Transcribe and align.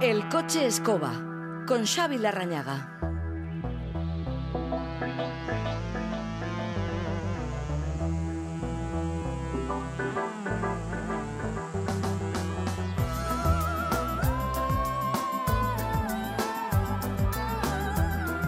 El 0.00 0.28
coche 0.28 0.64
escoba 0.64 1.12
con 1.66 1.84
Xavi 1.84 2.18
Larrañaga. 2.18 2.96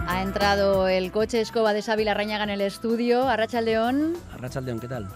Ha 0.06 0.22
entrado 0.22 0.86
el 0.86 1.10
coche 1.10 1.40
escoba 1.40 1.72
de 1.72 1.82
Xavi 1.82 2.04
Larrañaga 2.04 2.44
en 2.44 2.50
el 2.50 2.60
estudio. 2.60 3.28
Arracha 3.28 3.60
León. 3.60 4.14
Arracha 4.32 4.60
León, 4.60 4.78
¿qué 4.78 4.86
tal? 4.86 5.08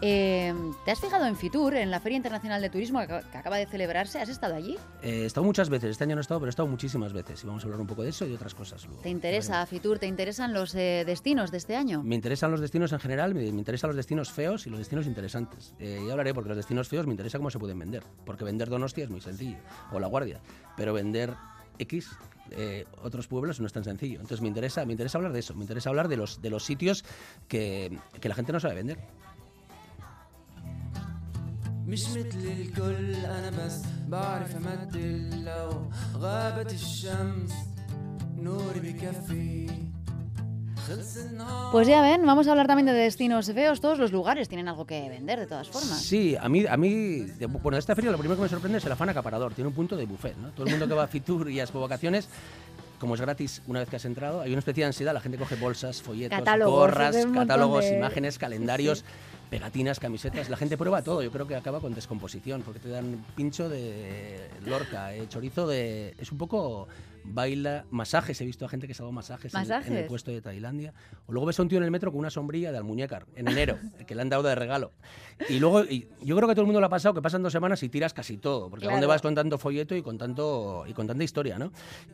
Eh, 0.00 0.54
¿Te 0.84 0.92
has 0.92 1.00
fijado 1.00 1.26
en 1.26 1.34
Fitur, 1.36 1.74
en 1.74 1.90
la 1.90 1.98
Feria 1.98 2.16
Internacional 2.16 2.62
de 2.62 2.70
Turismo 2.70 3.00
que 3.00 3.12
ac- 3.14 3.30
que 3.30 3.36
acaba 3.38 3.56
de 3.56 3.66
celebrarse? 3.66 4.20
¿Has 4.20 4.28
estado 4.28 4.54
allí? 4.54 4.76
Eh, 5.02 5.22
he 5.22 5.26
estado 5.26 5.44
muchas 5.44 5.68
veces, 5.68 5.90
este 5.90 6.04
año 6.04 6.14
no 6.14 6.20
he 6.20 6.22
estado, 6.22 6.38
pero 6.38 6.48
he 6.48 6.50
estado 6.50 6.68
muchísimas 6.68 7.12
veces. 7.12 7.42
Y 7.42 7.46
vamos 7.48 7.64
a 7.64 7.66
hablar 7.66 7.80
un 7.80 7.86
poco 7.88 8.02
de 8.04 8.10
eso 8.10 8.24
y 8.24 8.28
de 8.28 8.36
otras 8.36 8.54
cosas 8.54 8.84
luego. 8.86 9.02
¿Te 9.02 9.10
interesa 9.10 9.66
Fitur? 9.66 9.98
¿Te 9.98 10.06
interesan 10.06 10.52
los 10.54 10.72
eh, 10.76 11.02
destinos 11.04 11.50
de 11.50 11.56
este 11.58 11.74
año? 11.74 12.02
Me 12.04 12.14
interesan 12.14 12.52
los 12.52 12.60
destinos 12.60 12.92
en 12.92 13.00
general, 13.00 13.34
me, 13.34 13.40
me 13.50 13.58
interesan 13.58 13.88
los 13.88 13.96
destinos 13.96 14.30
feos 14.30 14.66
y 14.66 14.70
los 14.70 14.78
destinos 14.78 15.06
interesantes. 15.06 15.74
Eh, 15.80 16.00
y 16.06 16.10
hablaré 16.10 16.32
porque 16.32 16.48
los 16.50 16.56
destinos 16.56 16.88
feos 16.88 17.06
me 17.06 17.12
interesa 17.14 17.38
cómo 17.38 17.50
se 17.50 17.58
pueden 17.58 17.78
vender. 17.80 18.04
Porque 18.24 18.44
vender 18.44 18.68
Donostia 18.68 19.02
es 19.02 19.10
muy 19.10 19.20
sencillo, 19.20 19.58
o 19.90 19.98
La 19.98 20.06
Guardia. 20.06 20.40
Pero 20.76 20.92
vender 20.94 21.34
X, 21.80 22.08
eh, 22.52 22.86
otros 23.02 23.26
pueblos, 23.26 23.58
no 23.58 23.66
es 23.66 23.72
tan 23.72 23.82
sencillo. 23.82 24.16
Entonces 24.20 24.40
me 24.42 24.48
interesa, 24.48 24.84
me 24.84 24.92
interesa 24.92 25.18
hablar 25.18 25.32
de 25.32 25.40
eso, 25.40 25.54
me 25.56 25.62
interesa 25.62 25.90
hablar 25.90 26.06
de 26.06 26.16
los, 26.16 26.40
de 26.40 26.50
los 26.50 26.64
sitios 26.64 27.04
que, 27.48 27.98
que 28.20 28.28
la 28.28 28.36
gente 28.36 28.52
no 28.52 28.60
sabe 28.60 28.76
vender. 28.76 28.98
مش 31.87 32.09
مثل 32.09 32.39
الكل 32.59 33.15
انا 33.15 33.49
بس 33.65 33.81
بعرف 34.07 34.55
امثل 34.55 35.43
لو 35.45 35.69
غابت 36.17 36.71
الشمس 36.73 37.51
نوري 38.37 38.79
بكفي 38.79 39.69
خلص 40.87 41.17
النهار 41.17 41.71
Pues 41.73 41.87
ya 41.87 42.01
ven, 42.01 42.25
vamos 42.25 42.47
a 42.47 42.51
hablar 42.51 42.67
también 42.67 42.85
de 42.87 42.93
destinos 42.93 43.45
feos. 43.57 43.79
Todos 43.79 43.97
los 43.99 44.11
lugares 44.11 44.49
tienen 44.49 44.67
algo 44.67 44.85
que 44.85 45.07
vender, 45.09 45.39
de 45.39 45.47
todas 45.47 45.69
formas. 45.69 45.97
Sí, 46.01 46.35
a 46.35 46.49
mí, 46.49 46.65
a 46.67 46.75
mí, 46.77 47.21
de- 47.39 47.45
bueno, 47.45 47.75
de 47.77 47.79
esta 47.79 47.95
feria 47.95 48.11
lo 48.11 48.17
primero 48.17 48.35
que 48.37 48.43
me 48.43 48.49
sorprende 48.49 48.77
es 48.79 48.85
el 48.85 48.91
afán 48.91 49.07
acaparador. 49.09 49.53
Tiene 49.53 49.69
un 49.69 49.73
punto 49.73 49.95
de 49.95 50.05
buffet, 50.05 50.35
¿no? 50.37 50.49
Todo 50.49 50.65
el 50.65 50.71
mundo 50.71 50.87
que 50.87 50.93
va 50.93 51.03
a 51.03 51.07
Fitur 51.07 51.49
y 51.49 51.59
a 51.61 51.63
Expo 51.63 51.79
Vacaciones, 51.79 52.27
como 52.99 53.15
es 53.15 53.21
gratis 53.21 53.61
una 53.67 53.79
vez 53.79 53.87
que 53.89 53.95
has 53.95 54.05
entrado, 54.05 54.41
hay 54.41 54.51
una 54.51 54.59
especie 54.59 54.81
de 54.83 54.87
ansiedad. 54.87 55.13
La 55.13 55.21
gente 55.21 55.37
coge 55.37 55.55
bolsas, 55.55 56.01
folletos, 56.01 56.37
Catálogos, 56.37 56.73
gorras, 56.79 57.15
de 57.15 57.21
un 57.23 57.29
montón 57.31 57.47
catálogos, 57.47 57.85
de- 57.85 57.97
imágenes, 57.97 58.37
calendarios. 58.37 59.05
Pegatinas, 59.50 59.98
camisetas, 59.98 60.50
la 60.50 60.56
gente 60.56 60.76
prueba 60.76 61.02
todo. 61.02 61.22
Yo 61.22 61.30
creo 61.30 61.46
que 61.46 61.56
acaba 61.56 61.80
con 61.80 61.94
descomposición, 61.94 62.62
porque 62.62 62.80
te 62.80 62.88
dan 62.90 63.24
pincho 63.34 63.68
de 63.68 64.48
Lorca, 64.66 65.14
eh, 65.14 65.26
chorizo 65.28 65.66
de. 65.66 66.14
Es 66.18 66.30
un 66.32 66.38
poco 66.38 66.88
baila, 67.34 67.84
masajes. 67.90 68.40
He 68.40 68.44
visto 68.44 68.64
a 68.64 68.68
gente 68.68 68.86
que 68.86 68.94
se 68.94 69.02
ha 69.02 69.04
dado 69.04 69.12
masajes, 69.12 69.54
en- 69.54 69.58
En, 69.60 69.62
el 69.64 69.68
¿Masajes? 69.68 70.06
puesto 70.08 70.30
de 70.30 70.40
Tailandia. 70.40 70.92
O 71.26 71.32
luego 71.32 71.46
ves 71.46 71.58
a 71.58 71.62
un 71.62 71.68
tío 71.68 71.78
en 71.78 71.84
el 71.84 71.90
metro 71.90 72.10
con 72.10 72.20
una 72.20 72.30
sombrilla 72.30 72.72
de 72.72 72.78
almuñécar 72.78 73.26
en 73.36 73.48
enero, 73.48 73.78
que 74.06 74.14
le 74.14 74.22
han 74.22 74.28
dado 74.28 74.42
de 74.42 74.54
regalo. 74.54 74.92
Y 75.48 75.58
luego, 75.60 75.84
y 75.84 76.08
yo 76.22 76.36
creo 76.36 76.48
que 76.48 76.54
todo 76.54 76.62
el 76.62 76.66
mundo 76.66 76.80
lo 76.80 76.86
ha 76.86 76.90
pasado, 76.90 77.14
que 77.14 77.22
pasan 77.22 77.42
dos 77.42 77.52
semanas 77.52 77.82
y 77.82 77.88
tiras 77.88 78.12
casi 78.12 78.36
todo, 78.38 78.68
porque 78.70 78.86
¿a 78.86 78.88
dónde 78.90 79.00
Claro. 79.06 79.08
vas 79.14 79.22
con 79.22 79.34
tanto 79.34 79.58
folleto 79.58 79.94
y 79.94 80.02
con 80.02 80.18
tanto 80.18 80.84
y 80.86 80.92
con 80.92 81.06
tanta 81.06 81.22
historia, 81.24 81.58
¿no? 81.58 81.70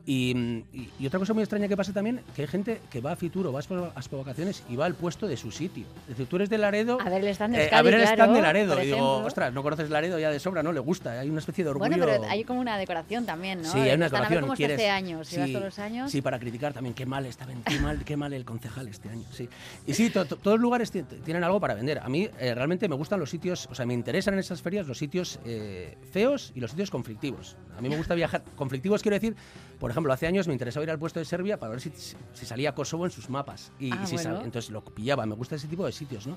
Y, 0.07 0.37
y- 0.73 0.91
y 0.99 1.07
otra 1.07 1.19
cosa 1.19 1.33
muy 1.35 1.43
extraña 1.43 1.69
que 1.69 1.77
pasa 1.77 1.93
también, 1.93 2.21
que 2.37 2.43
hay 2.43 2.49
gente 2.49 2.81
que 2.91 3.01
va 3.01 3.13
a 3.13 3.17
Fitur 3.17 3.47
o 3.47 3.53
va 3.53 3.61
a 3.61 3.63
Expo- 3.63 3.91
a 3.95 3.99
Expo 4.01 4.19
Vacaciones 4.19 4.63
y 4.69 4.77
va 4.77 4.87
al 4.87 4.95
puesto 4.95 5.27
de 5.27 5.37
su 5.37 5.51
sitio. 5.51 5.87
Es 6.03 6.09
decir, 6.09 6.27
tú 6.27 6.37
eres 6.37 6.51
de 6.51 6.59
Laredo... 6.59 6.99
A 7.01 7.09
ver 7.09 7.23
el 7.23 7.29
stand 7.29 7.55
de 7.57 7.65
eh, 7.65 7.71
a 7.73 7.83
ver 7.83 7.95
el 7.95 8.01
claro, 8.03 8.15
stand 8.15 8.37
de 8.37 8.43
Laredo. 8.43 8.83
Y 8.83 8.87
digo, 8.87 9.19
ostras, 9.19 9.53
no 9.53 9.63
conoces 9.63 9.89
Laredo 9.91 10.19
ya 10.19 10.31
de 10.31 10.39
sobra, 10.39 10.63
¿no? 10.63 10.73
Le 10.73 10.81
gusta, 10.81 11.19
hay 11.21 11.31
una 11.31 11.39
especie 11.41 11.65
de 11.65 11.71
orgullo... 11.71 11.89
Bueno, 11.89 12.05
pero 12.05 12.25
hay 12.29 12.45
como 12.45 12.61
una 12.61 12.77
decoración 12.77 13.25
también, 13.27 13.63
¿no? 13.63 13.71
Sí, 13.73 13.79
hay 13.79 13.95
una 13.95 14.07
decoración. 14.07 14.45
¿quieres? 14.55 14.77
Año, 15.05 15.25
si 15.25 15.37
vas 15.39 15.47
Sí, 15.47 15.53
todos 15.53 15.65
los 15.67 15.79
años. 15.79 16.11
Sí, 16.11 16.23
para 16.23 16.39
criticar 16.39 16.73
también. 16.73 16.95
Qué 16.95 17.07
mal 17.07 17.27
está, 17.27 17.47
qué 17.67 17.79
mal, 17.81 18.05
qué 18.05 18.17
mal 18.17 18.33
el 18.33 18.45
concejal 18.45 18.89
este 18.89 19.09
año. 19.09 19.25
Sí. 19.33 19.49
Y 19.87 19.95
sí, 19.95 20.11
to- 20.11 20.25
to- 20.25 20.37
todos 20.37 20.57
los 20.57 20.63
lugares 20.63 20.91
ti- 20.91 21.03
tienen 21.25 21.45
algo 21.45 21.61
para 21.61 21.75
vender. 21.75 21.99
A 21.99 22.09
mí 22.09 22.29
eh, 22.39 22.55
realmente 22.55 22.89
me 22.89 22.95
gustan 22.97 23.21
los 23.21 23.31
sitios, 23.31 23.69
o 23.71 23.75
sea, 23.75 23.87
me 23.87 23.95
interesan 23.95 24.35
en 24.35 24.41
esas 24.41 24.63
ferias 24.63 24.87
los 24.87 24.99
sitios 24.99 25.39
eh, 25.45 25.97
feos 26.13 26.53
y 26.55 26.61
los 26.61 26.71
sitios 26.71 26.91
conflictivos. 26.91 27.57
A 27.79 27.81
mí 27.81 27.89
me 27.89 27.97
gusta 27.97 28.15
viajar. 28.15 28.43
Conflictivos 28.57 29.03
quiero 29.03 29.15
decir, 29.17 29.35
por 29.79 29.91
ejemplo, 29.91 30.13
hace 30.13 30.27
años 30.27 30.47
me 30.47 30.53
interesaba 30.55 30.85
ir 30.85 30.91
al 30.91 30.99
puesto 30.99 31.19
de 31.19 31.25
Serbia 31.25 31.59
para 31.59 31.71
ver 31.73 31.81
si, 31.81 31.91
si 31.91 32.47
salía 32.47 32.75
Kosovo 32.75 33.05
en 33.05 33.11
sus 33.11 33.29
mapas. 33.31 33.73
Y, 33.79 33.93
Ah, 33.93 34.01
y 34.03 34.07
si 34.07 34.15
bueno. 34.15 34.31
sal- 34.37 34.45
entonces 34.45 34.71
lo 34.71 34.83
pillaba. 34.85 35.27
Me 35.27 35.35
gusta 35.35 35.57
ese 35.57 35.69
tipo 35.69 35.85
de 35.87 35.93
sitios, 35.93 36.27
¿no? 36.27 36.37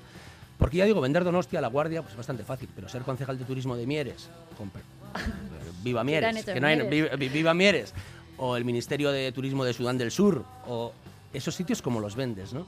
Porque 0.58 0.76
ya 0.78 0.84
digo, 0.86 1.00
vender 1.00 1.22
Donostia, 1.22 1.60
La 1.60 1.68
Guardia, 1.68 2.00
pues 2.02 2.12
es 2.12 2.16
bastante 2.16 2.42
fácil. 2.42 2.68
Pero 2.74 2.88
ser 2.88 3.02
concejal 3.02 3.38
de 3.38 3.44
turismo 3.44 3.76
de 3.76 3.86
Mieres, 3.86 4.28
con 4.56 4.70
viva 5.84 6.02
Mieres, 6.04 6.44
que 6.44 6.60
no 6.60 6.66
hay, 6.66 6.76
Mieres? 6.76 6.90
viva, 6.90 7.16
vi- 7.16 7.28
viva 7.28 7.54
Mieres, 7.54 7.94
o 8.38 8.56
el 8.56 8.64
Ministerio 8.64 9.10
de 9.10 9.30
Turismo 9.32 9.64
de 9.64 9.72
Sudán 9.72 9.98
del 9.98 10.10
Sur, 10.10 10.44
o 10.66 10.92
esos 11.32 11.54
sitios 11.54 11.82
como 11.82 12.00
los 12.00 12.16
vendes, 12.16 12.52
¿no? 12.52 12.66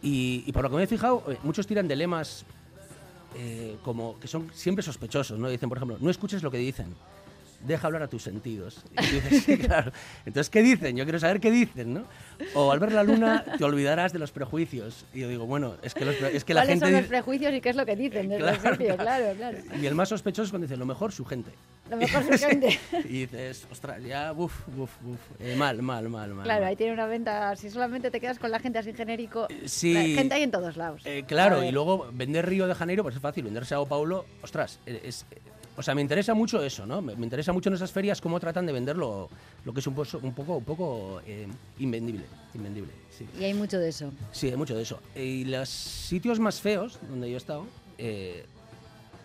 Y, 0.00 0.50
por 0.52 0.62
lo 0.62 0.70
que 0.70 0.76
me 0.76 0.82
he 0.84 0.86
fijado, 0.86 1.24
eh, 1.28 1.38
muchos 1.42 1.66
tiran 1.66 1.88
de 1.88 1.96
lemas 1.96 2.44
eh, 3.36 3.76
como 3.84 4.18
que 4.20 4.28
son 4.28 4.50
siempre 4.54 4.82
sospechosos, 4.82 5.38
¿no? 5.38 5.48
Dicen, 5.48 5.68
por 5.68 5.78
ejemplo, 5.78 5.98
no 6.00 6.10
escuches 6.10 6.42
lo 6.42 6.50
que 6.50 6.58
dicen, 6.58 6.94
deja 7.60 7.86
hablar 7.86 8.02
a 8.02 8.08
tus 8.08 8.22
sentidos. 8.22 8.82
Y 9.00 9.06
dices, 9.14 9.42
sí, 9.44 9.58
claro. 9.58 9.92
Entonces, 10.26 10.50
¿qué 10.50 10.62
dicen? 10.62 10.96
Yo 10.96 11.04
quiero 11.04 11.18
saber 11.18 11.40
qué 11.40 11.50
dicen, 11.50 11.94
¿no? 11.94 12.04
O 12.54 12.70
al 12.72 12.78
ver 12.78 12.92
la 12.92 13.02
luna 13.02 13.44
te 13.58 13.64
olvidarás 13.64 14.12
de 14.12 14.18
los 14.18 14.30
prejuicios. 14.30 15.04
Y 15.12 15.20
yo 15.20 15.28
digo, 15.28 15.46
bueno, 15.46 15.74
es 15.82 15.94
que, 15.94 16.04
los 16.04 16.14
es 16.20 16.44
que 16.44 16.54
la 16.54 16.60
¿Cuáles 16.60 16.74
gente... 16.74 16.86
son 16.86 16.92
los 16.94 17.06
prejuicios 17.06 17.52
y 17.54 17.60
qué 17.60 17.70
es 17.70 17.76
lo 17.76 17.84
que 17.86 17.96
dicen 17.96 18.28
desde 18.28 18.42
Claro, 18.58 18.76
el? 18.80 18.96
Claro, 18.96 19.34
claro. 19.36 19.58
Y 19.80 19.86
el 19.86 19.94
más 19.94 20.08
sospechoso 20.08 20.44
es 20.44 20.50
cuando 20.50 20.66
dice, 20.66 20.76
lo 20.76 20.86
mejor 20.86 21.12
su 21.12 21.24
gente. 21.24 21.50
Lo 21.90 21.96
mejor 21.96 22.22
su 22.24 22.32
gente. 22.46 22.78
Y 23.04 23.20
dices, 23.26 23.66
ostras, 23.70 24.02
ya, 24.04 24.32
uff, 24.32 24.54
uff, 24.76 24.90
uff. 25.04 25.18
eh, 25.40 25.56
mal, 25.56 25.82
mal, 25.82 26.08
mal, 26.08 26.30
mal. 26.34 26.44
Claro, 26.44 26.60
mal. 26.60 26.68
ahí 26.70 26.76
tiene 26.76 26.92
una 26.92 27.06
venta. 27.06 27.56
Si 27.56 27.70
solamente 27.70 28.10
te 28.10 28.20
quedas 28.20 28.38
con 28.38 28.50
la 28.50 28.60
gente 28.60 28.78
así 28.78 28.92
genérico. 28.92 29.48
sí. 29.64 29.94
la 29.94 30.02
gente 30.02 30.34
hay 30.34 30.42
en 30.42 30.50
todos 30.50 30.76
lados. 30.76 31.02
Eh, 31.04 31.24
claro, 31.26 31.64
y 31.64 31.72
luego 31.72 32.08
vender 32.12 32.46
Río 32.48 32.66
de 32.66 32.74
Janeiro, 32.74 33.02
pues 33.02 33.16
es 33.16 33.20
fácil. 33.22 33.44
Vender 33.44 33.64
Sao 33.66 33.86
Paulo, 33.86 34.26
ostras, 34.42 34.78
eh, 34.86 35.00
es, 35.04 35.26
eh, 35.30 35.40
o 35.78 35.82
sea, 35.82 35.94
me 35.94 36.02
interesa 36.02 36.34
mucho 36.34 36.60
eso, 36.60 36.84
¿no? 36.86 37.00
Me, 37.00 37.14
me 37.14 37.24
interesa 37.24 37.52
mucho 37.52 37.68
en 37.68 37.76
esas 37.76 37.92
ferias 37.92 38.20
cómo 38.20 38.40
tratan 38.40 38.66
de 38.66 38.72
vender 38.72 38.96
lo, 38.96 39.30
que 39.72 39.78
es 39.78 39.86
un, 39.86 39.94
un 40.22 40.34
poco, 40.34 40.56
un 40.56 40.64
poco 40.64 41.20
eh, 41.24 41.46
invendible, 41.78 42.24
invendible, 42.52 42.90
sí. 43.16 43.24
Y 43.38 43.44
hay 43.44 43.54
mucho 43.54 43.78
de 43.78 43.88
eso. 43.88 44.10
Sí, 44.32 44.48
hay 44.48 44.56
mucho 44.56 44.74
de 44.74 44.82
eso. 44.82 45.00
Y 45.14 45.44
los 45.44 45.68
sitios 45.68 46.40
más 46.40 46.60
feos 46.60 46.98
donde 47.08 47.30
yo 47.30 47.34
he 47.34 47.38
estado, 47.38 47.64
eh, 47.96 48.44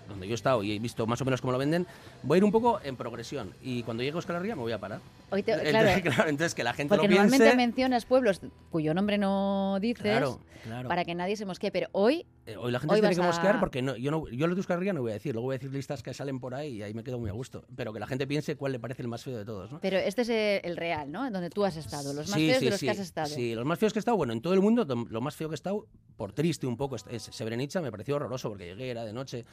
donde 0.08 0.28
yo 0.28 0.34
he 0.34 0.36
estado 0.36 0.62
y 0.62 0.74
he 0.74 0.80
visto 0.80 1.08
más 1.08 1.20
o 1.22 1.26
menos 1.26 1.42
cómo 1.42 1.54
lo 1.54 1.58
venden, 1.58 1.88
voy 2.22 2.36
a 2.36 2.38
ir 2.38 2.44
un 2.44 2.52
poco 2.52 2.80
en 2.84 2.96
progresión. 2.98 3.52
Y 3.64 3.82
cuando 3.82 4.04
llegue 4.04 4.14
a 4.14 4.20
Euskal 4.20 4.36
Herria 4.36 4.56
me 4.56 4.62
voy 4.62 4.74
a 4.74 4.80
parar. 4.80 5.02
Hoy 5.34 5.42
te- 5.42 5.54
Entonces, 5.54 6.02
claro, 6.04 6.30
entonces 6.30 6.54
que 6.54 6.64
la 6.64 6.74
gente 6.74 6.90
porque 6.96 7.08
lo 7.08 7.12
piense... 7.12 7.30
normalmente 7.38 7.58
mencionas 7.58 8.06
pueblos 8.06 8.40
cuyo 8.70 8.94
nombre 8.94 9.18
no 9.18 9.80
dices 9.82 10.04
Claro, 10.04 10.40
claro. 10.64 10.88
para 10.88 11.04
que 11.06 11.16
nadie 11.16 11.36
se 11.36 11.46
mosquee. 11.48 11.72
Pero 11.72 11.88
hoy, 11.92 12.28
Eh, 12.46 12.56
hoy 12.56 12.72
la 12.72 12.80
gente 12.80 12.94
Hoy 12.94 13.00
se 13.02 13.08
tiene 13.08 13.16
que 13.16 13.22
mosquear 13.28 13.56
a- 13.56 13.60
porque 13.60 13.82
no, 13.82 13.96
yo, 13.96 14.12
no, 14.12 14.30
yo 14.30 14.46
lo 14.46 14.54
de 14.54 14.94
no 14.94 15.02
voy 15.02 15.10
a 15.12 15.14
decir, 15.16 15.34
luego 15.34 15.48
voy 15.48 15.56
a 15.56 15.58
decir 15.58 15.72
listas 15.74 16.04
que 16.04 16.14
salen 16.14 16.40
por 16.40 16.54
ahí 16.54 16.76
y 16.78 16.84
ahí 16.84 16.94
me 16.94 17.04
quedo 17.04 17.18
muy 17.18 17.30
a 17.30 17.34
gusto. 17.34 17.66
Pero 17.76 17.92
que 17.94 18.00
la 18.00 18.06
gente 18.06 18.28
piense 18.28 18.56
cuál 18.56 18.74
le 18.74 18.80
parece 18.80 19.02
el 19.02 19.08
más 19.08 19.24
feo 19.24 19.36
de 19.38 19.44
todos, 19.46 19.72
¿no? 19.72 19.80
pero 19.82 19.98
este 19.98 20.22
es 20.22 20.30
el 20.64 20.78
real, 20.78 21.12
¿no? 21.12 21.26
En 21.26 21.34
donde 21.34 21.50
tú 21.50 21.66
has 21.66 21.78
estado. 21.78 22.14
Los 22.14 22.30
más 22.30 22.38
Sí, 22.40 22.48
feos 22.48 22.60
sí, 22.60 22.66
de 22.66 22.72
los 22.72 22.80
sí, 22.80 22.86
que 22.86 22.92
has 22.92 23.00
estado. 23.00 23.28
Sí, 23.28 23.56
los 23.56 23.66
más 23.66 23.80
feos 23.80 23.92
que 23.94 24.00
he 24.00 24.02
estado, 24.02 24.18
bueno, 24.18 24.34
en 24.34 24.42
todo 24.42 24.54
el 24.54 24.62
mundo, 24.62 24.86
lo 25.10 25.22
más 25.22 25.36
feo 25.36 25.50
que 25.50 25.54
he 25.54 25.56
estado, 25.56 25.88
por 26.16 26.32
triste 26.32 26.68
un 26.68 26.78
poco, 26.78 26.96
es 26.96 27.24
Srebrenica, 27.24 27.82
me 27.82 27.90
pareció 27.92 28.18
horroroso 28.18 28.50
porque 28.50 28.66
llegué, 28.66 28.92
era 28.92 29.04
de 29.04 29.14
noche, 29.14 29.46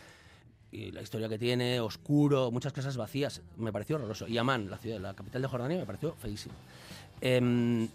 y 0.73 0.93
la 0.93 1.03
historia 1.03 1.29
que 1.29 1.39
tiene, 1.39 1.81
oscuro, 1.81 2.51
muchas 2.51 2.73
casas 2.73 2.97
vacías, 2.97 3.43
me 3.57 3.73
pareció 3.73 3.97
horroroso. 3.97 4.29
Y 4.29 4.39
Amán, 4.39 4.71
la 4.71 4.79
ciudad, 4.79 5.01
la 5.01 5.15
capital 5.15 5.43
de 5.43 5.49
Jordania, 5.49 5.79
me 5.79 5.87
pareció 5.87 6.15
feísimo. 6.15 6.55
Em, 7.21 7.89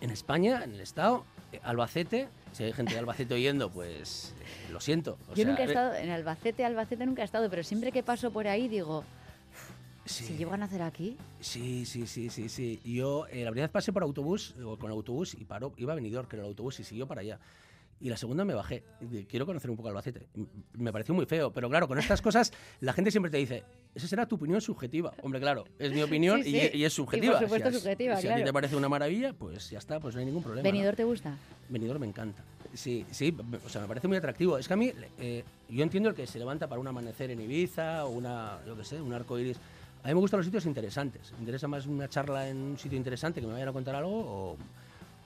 en 0.00 0.10
España, 0.10 0.62
en 0.64 0.74
el 0.74 0.80
Estado, 0.80 1.24
eh, 1.52 1.60
Albacete, 1.62 2.28
si 2.52 2.64
hay 2.64 2.72
gente 2.72 2.92
de 2.94 3.00
Albacete 3.00 3.34
oyendo, 3.34 3.70
pues 3.70 4.34
eh, 4.40 4.72
lo 4.72 4.80
siento. 4.80 5.18
o 5.28 5.34
Yo 5.34 5.42
sea, 5.42 5.46
nunca 5.46 5.62
he 5.62 5.66
eh, 5.66 5.68
estado 5.68 5.94
en 5.94 6.10
Albacete, 6.10 6.64
Albacete 6.64 7.06
nunca 7.06 7.22
he 7.22 7.24
estado, 7.24 7.50
pero 7.50 7.62
siempre 7.62 7.92
que 7.92 8.02
paso 8.02 8.30
por 8.30 8.46
ahí 8.46 8.68
digo, 8.68 9.04
sí. 10.04 10.24
si 10.24 10.36
llego 10.36 10.52
a 10.52 10.56
nacer 10.56 10.82
aquí, 10.82 11.16
Sí, 11.40 11.86
sí, 11.86 12.06
sí, 12.06 12.28
sí, 12.28 12.48
sí. 12.48 12.80
Yo 12.84 13.26
eh, 13.28 13.44
la 13.44 13.50
primera 13.50 13.66
vez 13.66 13.72
pasé 13.72 13.92
por 13.92 14.02
autobús, 14.02 14.54
o 14.64 14.76
con 14.76 14.90
autobús, 14.90 15.34
y 15.34 15.44
paró, 15.44 15.72
iba 15.78 15.92
a 15.92 15.96
Benidorm, 15.96 16.28
que 16.28 16.36
era 16.36 16.44
el 16.44 16.50
autobús, 16.50 16.78
y 16.80 16.84
siguió 16.84 17.06
para 17.06 17.22
allá. 17.22 17.38
Y 18.02 18.08
la 18.08 18.16
segunda 18.16 18.44
me 18.46 18.54
bajé. 18.54 18.82
Quiero 19.28 19.44
conocer 19.44 19.70
un 19.70 19.76
poco 19.76 19.88
Albacete. 19.90 20.26
Me 20.72 20.90
pareció 20.90 21.14
muy 21.14 21.26
feo, 21.26 21.52
pero 21.52 21.68
claro, 21.68 21.86
con 21.86 21.98
estas 21.98 22.22
cosas 22.22 22.50
la 22.80 22.94
gente 22.94 23.10
siempre 23.10 23.30
te 23.30 23.36
dice, 23.36 23.62
esa 23.94 24.08
será 24.08 24.26
tu 24.26 24.36
opinión 24.36 24.60
subjetiva. 24.62 25.12
Hombre, 25.22 25.38
claro, 25.38 25.64
es 25.78 25.92
mi 25.92 26.00
opinión 26.02 26.42
Sí, 26.42 26.48
y- 26.56 26.60
sí. 26.60 26.70
Y, 26.78 26.84
es 26.84 26.92
Y 26.92 26.96
subjetiva. 26.96 27.34
por 27.34 27.42
supuesto 27.42 27.70
si 27.70 27.76
a- 27.76 27.80
subjetiva, 27.80 28.16
si 28.16 28.28
a 28.28 28.36
ti 28.36 28.44
te 28.44 28.52
parece 28.54 28.74
una 28.76 28.88
maravilla, 28.88 29.34
pues 29.34 29.68
ya 29.68 29.78
está, 29.78 30.00
pues 30.00 30.14
no 30.14 30.20
hay 30.20 30.26
ningún 30.26 30.42
problema. 30.42 30.66
¿no? 30.66 30.72
¿Venidor 30.72 30.96
te 30.96 31.04
gusta? 31.04 31.36
Benidorm 31.68 32.00
me 32.00 32.06
encanta. 32.06 32.42
Sí, 32.72 33.04
sí, 33.10 33.36
o 33.66 33.68
sea, 33.68 33.82
me 33.82 33.88
parece 33.88 34.08
muy 34.08 34.16
atractivo. 34.16 34.56
Es 34.56 34.66
que 34.66 34.74
a 34.74 34.76
mí, 34.76 34.92
eh, 35.18 35.44
yo 35.68 35.82
entiendo 35.82 36.08
el 36.08 36.14
que 36.14 36.26
se 36.26 36.38
levanta 36.38 36.68
para 36.68 36.80
un 36.80 36.86
amanecer 36.88 37.30
en 37.30 37.40
Ibiza 37.42 38.06
o 38.06 38.10
una, 38.10 38.60
yo 38.66 38.76
qué 38.76 38.84
sé, 38.84 39.00
un 39.02 39.12
arco 39.12 39.38
iris. 39.38 39.58
A 40.04 40.08
mí 40.08 40.14
me 40.14 40.20
gustan 40.20 40.38
los 40.38 40.46
sitios 40.46 40.64
interesantes. 40.64 41.32
Me 41.32 41.40
interesa 41.40 41.68
más 41.68 41.84
una 41.86 42.08
charla 42.08 42.48
en 42.48 42.56
un 42.56 42.78
sitio 42.78 42.96
interesante 42.96 43.40
que 43.42 43.46
me 43.46 43.52
vayan 43.52 43.68
a 43.68 43.72
contar 43.72 43.94
algo 43.96 44.20
o, 44.20 44.56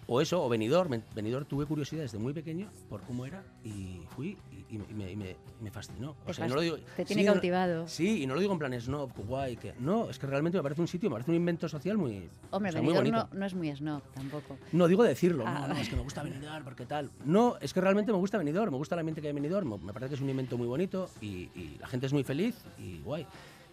o 0.07 0.21
eso, 0.21 0.43
o 0.45 0.49
Benidorm. 0.49 0.91
Ben- 0.91 1.05
Benidorm 1.15 1.47
tuve 1.47 1.67
curiosidad 1.67 2.03
desde 2.03 2.19
muy 2.19 2.33
pequeño 2.33 2.71
por 2.89 3.01
cómo 3.03 3.25
era 3.27 3.43
y 3.65 4.01
fui 4.15 4.37
y, 4.71 4.75
y 4.75 4.79
me, 4.79 5.11
y 5.11 5.17
me- 5.17 5.31
y 5.61 5.65
me- 5.65 5.71
fascinó. 5.71 6.15
Te 6.25 6.31
O 6.31 6.35
sea, 6.35 6.45
y 6.47 6.49
fas- 6.49 6.51
no 6.51 6.55
lo 6.57 6.61
digo, 6.61 6.77
te 6.97 7.05
tiene 7.05 7.23
sí, 7.23 7.27
no- 7.27 7.33
cautivado. 7.33 7.89
sí, 7.89 8.23
y 8.23 8.27
no 8.27 8.35
lo 8.35 8.41
digo 8.41 8.53
en 8.53 8.59
plan 8.59 8.81
snob, 8.81 9.11
guay, 9.27 9.57
que 9.57 9.75
no, 9.81 10.11
es 10.11 10.19
que 10.19 10.27
realmente 10.27 10.59
me 10.59 10.63
parece 10.63 10.81
un 10.81 10.89
sitio, 10.89 11.09
me 11.11 11.15
parece 11.15 11.31
un 11.31 11.37
invento 11.37 11.69
social 11.69 11.97
muy, 11.97 12.29
Hombre, 12.51 12.69
o 12.71 12.73
sea, 12.73 12.83
muy 12.83 12.93
Benidorm 12.93 13.11
bonito. 13.11 13.29
no, 13.33 13.39
no 13.41 13.47
es 13.47 13.55
muy 13.55 13.75
snob 13.75 14.03
tampoco. 14.15 14.59
No, 14.73 14.87
digo 14.89 15.03
decirlo, 15.05 15.45
Ah. 15.47 15.67
no, 15.69 15.75
no, 15.75 15.81
es 15.81 15.89
que 15.89 15.97
me 15.97 16.03
gusta 16.03 16.23
Benidorm, 16.23 16.65
porque 16.65 16.87
tal. 16.87 17.11
No, 17.25 17.57
es 17.61 17.73
que 17.73 17.81
realmente 17.81 18.13
me 18.13 18.19
gusta 18.19 18.39
Benidorm, 18.39 18.73
me 18.73 18.79
gusta 18.79 18.95
el 18.95 19.01
ambiente 19.01 19.21
que 19.21 19.29
hay 19.29 19.31
en 19.31 19.37
Benidorm, 19.37 19.83
me 19.85 19.93
parece 19.93 20.11
que 20.11 20.15
es 20.17 20.21
un 20.21 20.29
invento 20.31 20.57
muy 20.59 20.67
bonito 20.67 21.09
y, 21.21 21.49
la 21.81 21.87
gente 21.89 22.07
es 22.07 22.13
muy 22.13 22.25
feliz 22.25 22.57
y 22.79 22.99
guay. 23.01 23.27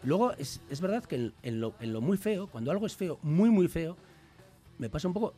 Luego, 0.03 0.31
es, 0.33 0.61
es 0.69 0.81
verdad 0.81 1.03
que 1.03 1.15
en, 1.15 1.33
en 1.43 1.61
lo, 1.61 1.75
en 1.79 1.93
lo 1.93 2.01
muy 2.01 2.17
feo, 2.17 2.47
cuando 2.47 2.71
algo 2.71 2.85
es 2.87 2.95
feo, 2.95 3.19
muy, 3.21 3.49
muy 3.49 3.67
feo, 3.67 3.95
me 4.79 4.89
pasa 4.89 5.07
un 5.07 5.13
poco 5.13 5.35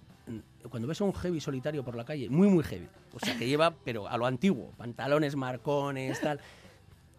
cuando 0.70 0.88
ves 0.88 1.02
a 1.02 1.04
un 1.04 1.14
heavy 1.14 1.40
solitario 1.42 1.84
por 1.84 1.96
la 1.96 2.06
calle, 2.06 2.30
muy, 2.30 2.48
muy 2.48 2.64
heavy, 2.64 2.88
o 3.14 3.20
sea, 3.20 3.38
que 3.38 3.48
lleva, 3.48 3.72
pero 3.84 4.08
a 4.08 4.18
lo 4.18 4.26
antiguo, 4.26 4.72
pantalones, 4.78 5.36
marcones, 5.36 6.20
tal, 6.22 6.40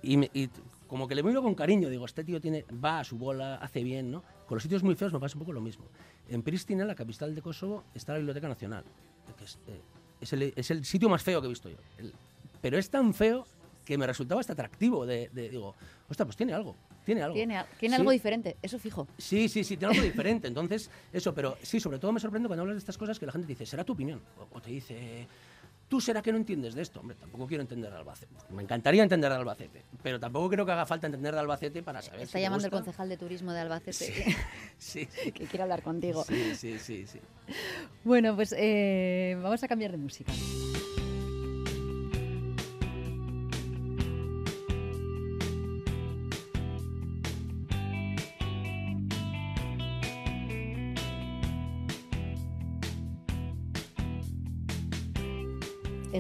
y, 0.03 0.17
me- 0.17 0.31
y 0.33 0.49
como 0.87 1.07
que 1.09 1.15
le 1.15 1.23
miro 1.23 1.43
con 1.43 1.55
cariño, 1.55 1.89
digo, 1.91 2.05
este 2.07 2.25
tío 2.25 2.41
tiene, 2.41 2.65
va 2.85 3.01
a 3.01 3.05
su 3.05 3.17
bola, 3.19 3.57
hace 3.57 3.83
bien, 3.83 4.11
¿no? 4.11 4.23
Con 4.47 4.57
los 4.57 4.63
sitios 4.63 4.83
muy 4.83 4.95
feos 4.95 5.13
me 5.13 5.21
pasa 5.21 5.37
un 5.37 5.41
poco 5.41 5.53
lo 5.53 5.61
mismo. 5.61 5.85
En 6.29 6.43
Pristina, 6.43 6.85
la 6.85 6.95
capital 6.95 7.35
de 7.35 7.43
Kosovo, 7.43 7.85
está 7.95 8.13
la 8.13 8.19
Biblioteca 8.19 8.49
Nacional, 8.49 8.85
que 9.37 9.45
es, 9.45 9.59
eh, 9.67 9.81
es 10.21 10.33
el, 10.33 10.53
es 10.57 10.71
el 10.71 10.85
sitio 10.85 11.09
más 11.09 11.23
feo 11.23 11.41
que 11.41 11.47
he 11.47 11.51
visto 11.51 11.69
yo. 11.69 11.77
El- 11.99 12.13
pero 12.61 12.79
es 12.79 12.89
tan 12.91 13.13
feo 13.13 13.47
que 13.85 13.99
me 13.99 14.07
resultaba 14.07 14.41
hasta 14.41 14.55
atractivo, 14.55 15.05
de, 15.05 15.29
de- 15.33 15.51
digo, 15.51 15.75
ostras, 16.09 16.27
pues 16.27 16.37
tiene 16.37 16.55
algo, 16.55 16.77
tiene 17.05 17.23
algo. 17.23 17.35
Tiene, 17.35 17.65
tiene 17.79 17.97
Sí. 17.97 18.01
algo 18.01 18.11
diferente, 18.11 18.57
eso 18.63 18.79
fijo. 18.79 19.07
Sí, 19.19 19.49
sí, 19.49 19.63
sí, 19.65 19.77
tiene 19.77 19.95
algo 19.95 20.05
diferente. 20.05 20.49
Entonces, 20.49 20.91
eso, 21.13 21.35
pero 21.35 21.57
sí, 21.63 21.79
sobre 21.81 21.99
todo 21.99 22.13
me 22.13 22.21
sorprende 22.21 22.49
cuando 22.49 22.63
hablas 22.63 22.77
de 22.77 22.81
estas 22.81 22.99
cosas 22.99 23.19
que 23.19 23.27
la 23.27 23.33
gente 23.33 23.47
te 23.47 23.53
dice, 23.53 23.67
será 23.67 23.85
tu 23.85 23.93
opinión. 23.93 24.21
O, 24.39 24.57
o 24.57 24.61
te 24.61 24.71
dice, 24.71 25.27
tú 25.89 26.01
será 26.01 26.23
que 26.23 26.33
no 26.33 26.39
entiendes 26.39 26.75
de 26.75 26.83
esto. 26.83 27.01
Hombre, 27.01 27.17
tampoco 27.21 27.47
quiero 27.47 27.63
entender 27.63 27.91
de 27.91 27.97
Albacete. 27.99 28.35
Me 28.51 28.63
encantaría 28.63 29.03
entender 29.03 29.31
de 29.31 29.37
Albacete, 29.37 29.83
pero 30.03 30.19
tampoco 30.19 30.49
creo 30.51 30.65
que 30.67 30.73
haga 30.73 30.87
falta 30.87 31.07
entender 31.07 31.35
de 31.35 31.41
Albacete 31.41 31.83
para 31.83 32.01
saber 32.03 32.23
Está 32.23 32.39
si 32.39 32.43
llamando 32.43 32.65
el 32.67 32.71
concejal 32.73 33.09
de 33.09 33.17
turismo 33.17 33.53
de 33.53 33.61
Albacete 33.61 33.93
Sí, 34.79 35.07
sí. 35.11 35.33
que 35.33 35.45
quiere 35.47 35.63
hablar 35.63 35.83
contigo. 35.83 36.25
Sí, 36.25 36.55
sí, 36.57 36.79
sí, 36.79 37.07
sí. 37.07 37.21
Bueno, 38.03 38.35
pues 38.35 38.55
eh, 38.57 39.39
vamos 39.43 39.63
a 39.63 39.69
cambiar 39.69 39.91
de 39.93 39.99
música. 39.99 40.33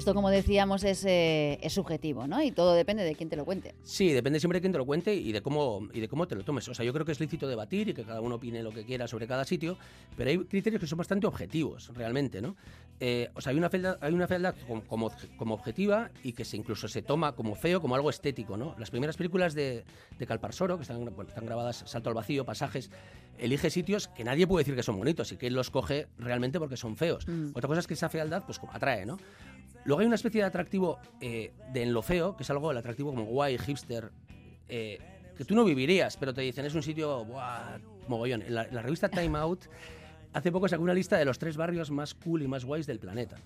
Esto, 0.04 0.14
como 0.14 0.28
decíamos, 0.28 0.84
es, 0.84 1.02
eh, 1.06 1.58
es 1.62 1.72
subjetivo, 1.72 2.26
¿no? 2.26 2.42
Y 2.42 2.50
todo 2.50 2.74
depende 2.74 3.02
de 3.04 3.14
quién 3.14 3.30
te 3.30 3.36
lo 3.36 3.46
cuente. 3.46 3.74
Sí, 3.84 4.12
depende 4.12 4.38
siempre 4.38 4.58
de 4.58 4.60
quién 4.60 4.72
te 4.72 4.76
lo 4.76 4.84
cuente 4.84 5.14
y 5.14 5.32
de 5.32 5.40
cómo 5.40 5.88
y 5.94 6.00
de 6.00 6.08
cómo 6.08 6.28
te 6.28 6.34
lo 6.34 6.44
tomes. 6.44 6.68
O 6.68 6.74
sea, 6.74 6.84
yo 6.84 6.92
creo 6.92 7.06
que 7.06 7.12
es 7.12 7.20
lícito 7.20 7.48
debatir 7.48 7.88
y 7.88 7.94
que 7.94 8.04
cada 8.04 8.20
uno 8.20 8.34
opine 8.34 8.62
lo 8.62 8.70
que 8.70 8.84
quiera 8.84 9.08
sobre 9.08 9.26
cada 9.26 9.46
sitio, 9.46 9.78
pero 10.14 10.28
hay 10.28 10.36
criterios 10.44 10.78
que 10.78 10.86
son 10.86 10.98
bastante 10.98 11.26
objetivos, 11.26 11.90
realmente, 11.94 12.42
¿no? 12.42 12.54
Eh, 13.00 13.30
o 13.32 13.40
sea, 13.40 13.52
hay 13.52 13.56
una 13.56 13.70
fealdad, 13.70 13.96
hay 14.02 14.12
una 14.12 14.28
fealdad 14.28 14.54
como, 14.68 14.82
como, 14.82 15.10
como 15.38 15.54
objetiva 15.54 16.10
y 16.22 16.34
que 16.34 16.44
se 16.44 16.58
incluso 16.58 16.86
se 16.86 17.00
toma 17.00 17.32
como 17.34 17.54
feo, 17.54 17.80
como 17.80 17.94
algo 17.94 18.10
estético, 18.10 18.58
¿no? 18.58 18.76
Las 18.78 18.90
primeras 18.90 19.16
películas 19.16 19.54
de, 19.54 19.84
de 20.18 20.26
Calparsoro, 20.26 20.76
que 20.76 20.82
están, 20.82 21.02
bueno, 21.16 21.30
están 21.30 21.46
grabadas 21.46 21.82
Salto 21.86 22.10
al 22.10 22.14
vacío, 22.14 22.44
pasajes, 22.44 22.90
elige 23.38 23.70
sitios 23.70 24.08
que 24.08 24.22
nadie 24.22 24.46
puede 24.46 24.64
decir 24.64 24.76
que 24.76 24.82
son 24.82 24.98
bonitos 24.98 25.32
y 25.32 25.38
que 25.38 25.46
él 25.46 25.54
los 25.54 25.70
coge 25.70 26.08
realmente 26.18 26.58
porque 26.58 26.76
son 26.76 26.96
feos. 26.96 27.26
Mm. 27.26 27.52
Otra 27.54 27.68
cosa 27.68 27.80
es 27.80 27.86
que 27.86 27.94
esa 27.94 28.10
fealdad 28.10 28.42
pues 28.44 28.58
como 28.58 28.72
atrae, 28.74 29.06
¿no? 29.06 29.18
Luego 29.84 30.00
hay 30.00 30.06
una 30.06 30.16
especie 30.16 30.40
de 30.40 30.46
atractivo 30.46 30.98
eh, 31.20 31.52
de 31.72 31.82
en 31.82 31.92
lo 31.92 32.02
feo, 32.02 32.36
que 32.36 32.42
es 32.42 32.50
algo 32.50 32.70
el 32.70 32.76
atractivo 32.78 33.10
como 33.10 33.24
guay, 33.24 33.58
hipster, 33.58 34.10
eh, 34.68 34.98
que 35.36 35.44
tú 35.44 35.54
no 35.54 35.64
vivirías, 35.64 36.16
pero 36.16 36.32
te 36.32 36.40
dicen 36.40 36.64
es 36.64 36.74
un 36.74 36.82
sitio 36.82 37.24
buah, 37.24 37.78
mogollón. 38.08 38.44
La, 38.48 38.66
la 38.70 38.82
revista 38.82 39.08
Time 39.08 39.38
Out 39.38 39.66
hace 40.32 40.52
poco 40.52 40.68
sacó 40.68 40.82
una 40.82 40.94
lista 40.94 41.16
de 41.16 41.24
los 41.24 41.38
tres 41.38 41.56
barrios 41.56 41.90
más 41.90 42.14
cool 42.14 42.42
y 42.42 42.48
más 42.48 42.64
guays 42.64 42.86
del 42.86 42.98
planeta. 42.98 43.36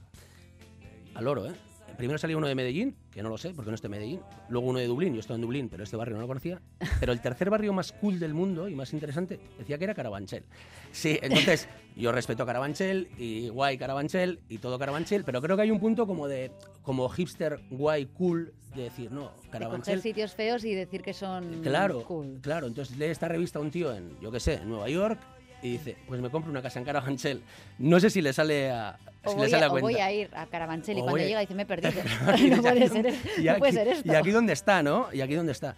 Al 1.14 1.26
oro, 1.26 1.46
¿eh? 1.46 1.52
Primero 1.98 2.16
salió 2.16 2.38
uno 2.38 2.46
de 2.46 2.54
Medellín, 2.54 2.94
que 3.10 3.24
no 3.24 3.28
lo 3.28 3.36
sé, 3.36 3.50
porque 3.54 3.72
no 3.72 3.74
estoy 3.74 3.88
en 3.88 3.90
Medellín. 3.90 4.20
Luego 4.48 4.68
uno 4.68 4.78
de 4.78 4.86
Dublín, 4.86 5.14
yo 5.14 5.18
estoy 5.20 5.34
en 5.34 5.40
Dublín, 5.42 5.68
pero 5.68 5.82
este 5.82 5.96
barrio 5.96 6.14
no 6.14 6.22
lo 6.22 6.28
conocía. 6.28 6.62
Pero 7.00 7.10
el 7.10 7.20
tercer 7.20 7.50
barrio 7.50 7.72
más 7.72 7.90
cool 7.90 8.20
del 8.20 8.34
mundo 8.34 8.68
y 8.68 8.76
más 8.76 8.92
interesante 8.92 9.40
decía 9.58 9.78
que 9.78 9.84
era 9.84 9.94
Carabanchel. 9.94 10.44
Sí, 10.92 11.18
entonces 11.20 11.68
yo 11.96 12.12
respeto 12.12 12.46
Carabanchel 12.46 13.08
y 13.18 13.48
guay 13.48 13.76
Carabanchel 13.78 14.38
y 14.48 14.58
todo 14.58 14.78
Carabanchel, 14.78 15.24
pero 15.24 15.42
creo 15.42 15.56
que 15.56 15.62
hay 15.62 15.72
un 15.72 15.80
punto 15.80 16.06
como 16.06 16.28
de 16.28 16.52
como 16.82 17.08
hipster 17.08 17.58
guay 17.68 18.06
cool 18.06 18.54
de 18.76 18.84
decir, 18.84 19.10
no, 19.10 19.22
De 19.22 19.28
coger 19.34 19.50
Carabanchel 19.50 20.00
sitios 20.00 20.34
feos 20.34 20.64
y 20.64 20.74
decir 20.74 21.02
que 21.02 21.12
son 21.12 21.62
Claro, 21.62 22.04
cool. 22.04 22.38
claro. 22.40 22.68
Entonces 22.68 22.96
lee 22.96 23.06
esta 23.06 23.26
revista 23.26 23.58
a 23.58 23.62
un 23.62 23.72
tío 23.72 23.92
en, 23.92 24.16
yo 24.20 24.30
qué 24.30 24.38
sé, 24.38 24.54
en 24.54 24.68
Nueva 24.68 24.88
York 24.88 25.18
y 25.62 25.72
dice, 25.72 25.96
pues 26.06 26.20
me 26.20 26.30
compro 26.30 26.50
una 26.50 26.62
casa 26.62 26.78
en 26.78 26.84
Carabanchel. 26.84 27.42
No 27.78 27.98
sé 28.00 28.10
si 28.10 28.20
le 28.22 28.32
sale 28.32 28.70
a, 28.70 28.96
O, 29.24 29.30
si 29.30 29.36
voy 29.36 29.44
le 29.46 29.50
sale 29.50 29.64
a, 29.64 29.66
a 29.66 29.68
o 29.68 29.72
cuenta. 29.72 29.88
voy 29.90 30.00
a 30.00 30.12
ir 30.12 30.30
a 30.34 30.46
Carabanchel 30.46 30.98
y 30.98 31.00
O 31.00 31.04
cuando 31.04 31.24
llega 31.24 31.40
dice 31.40 31.54
me 31.54 31.62
he 31.62 31.66
perdido. 31.66 31.92
No, 32.48 32.62
puede 32.62 32.88
ser, 32.88 33.14
y 33.38 33.44
no 33.44 33.56
puede 33.58 33.72
ser 33.72 33.88
esto. 33.88 34.12
Y 34.12 34.14
aquí 34.14 34.30
donde 34.30 34.52
está, 34.52 34.82
¿no? 34.82 35.08
Y 35.12 35.20
aquí 35.20 35.34
donde 35.34 35.52
está. 35.52 35.74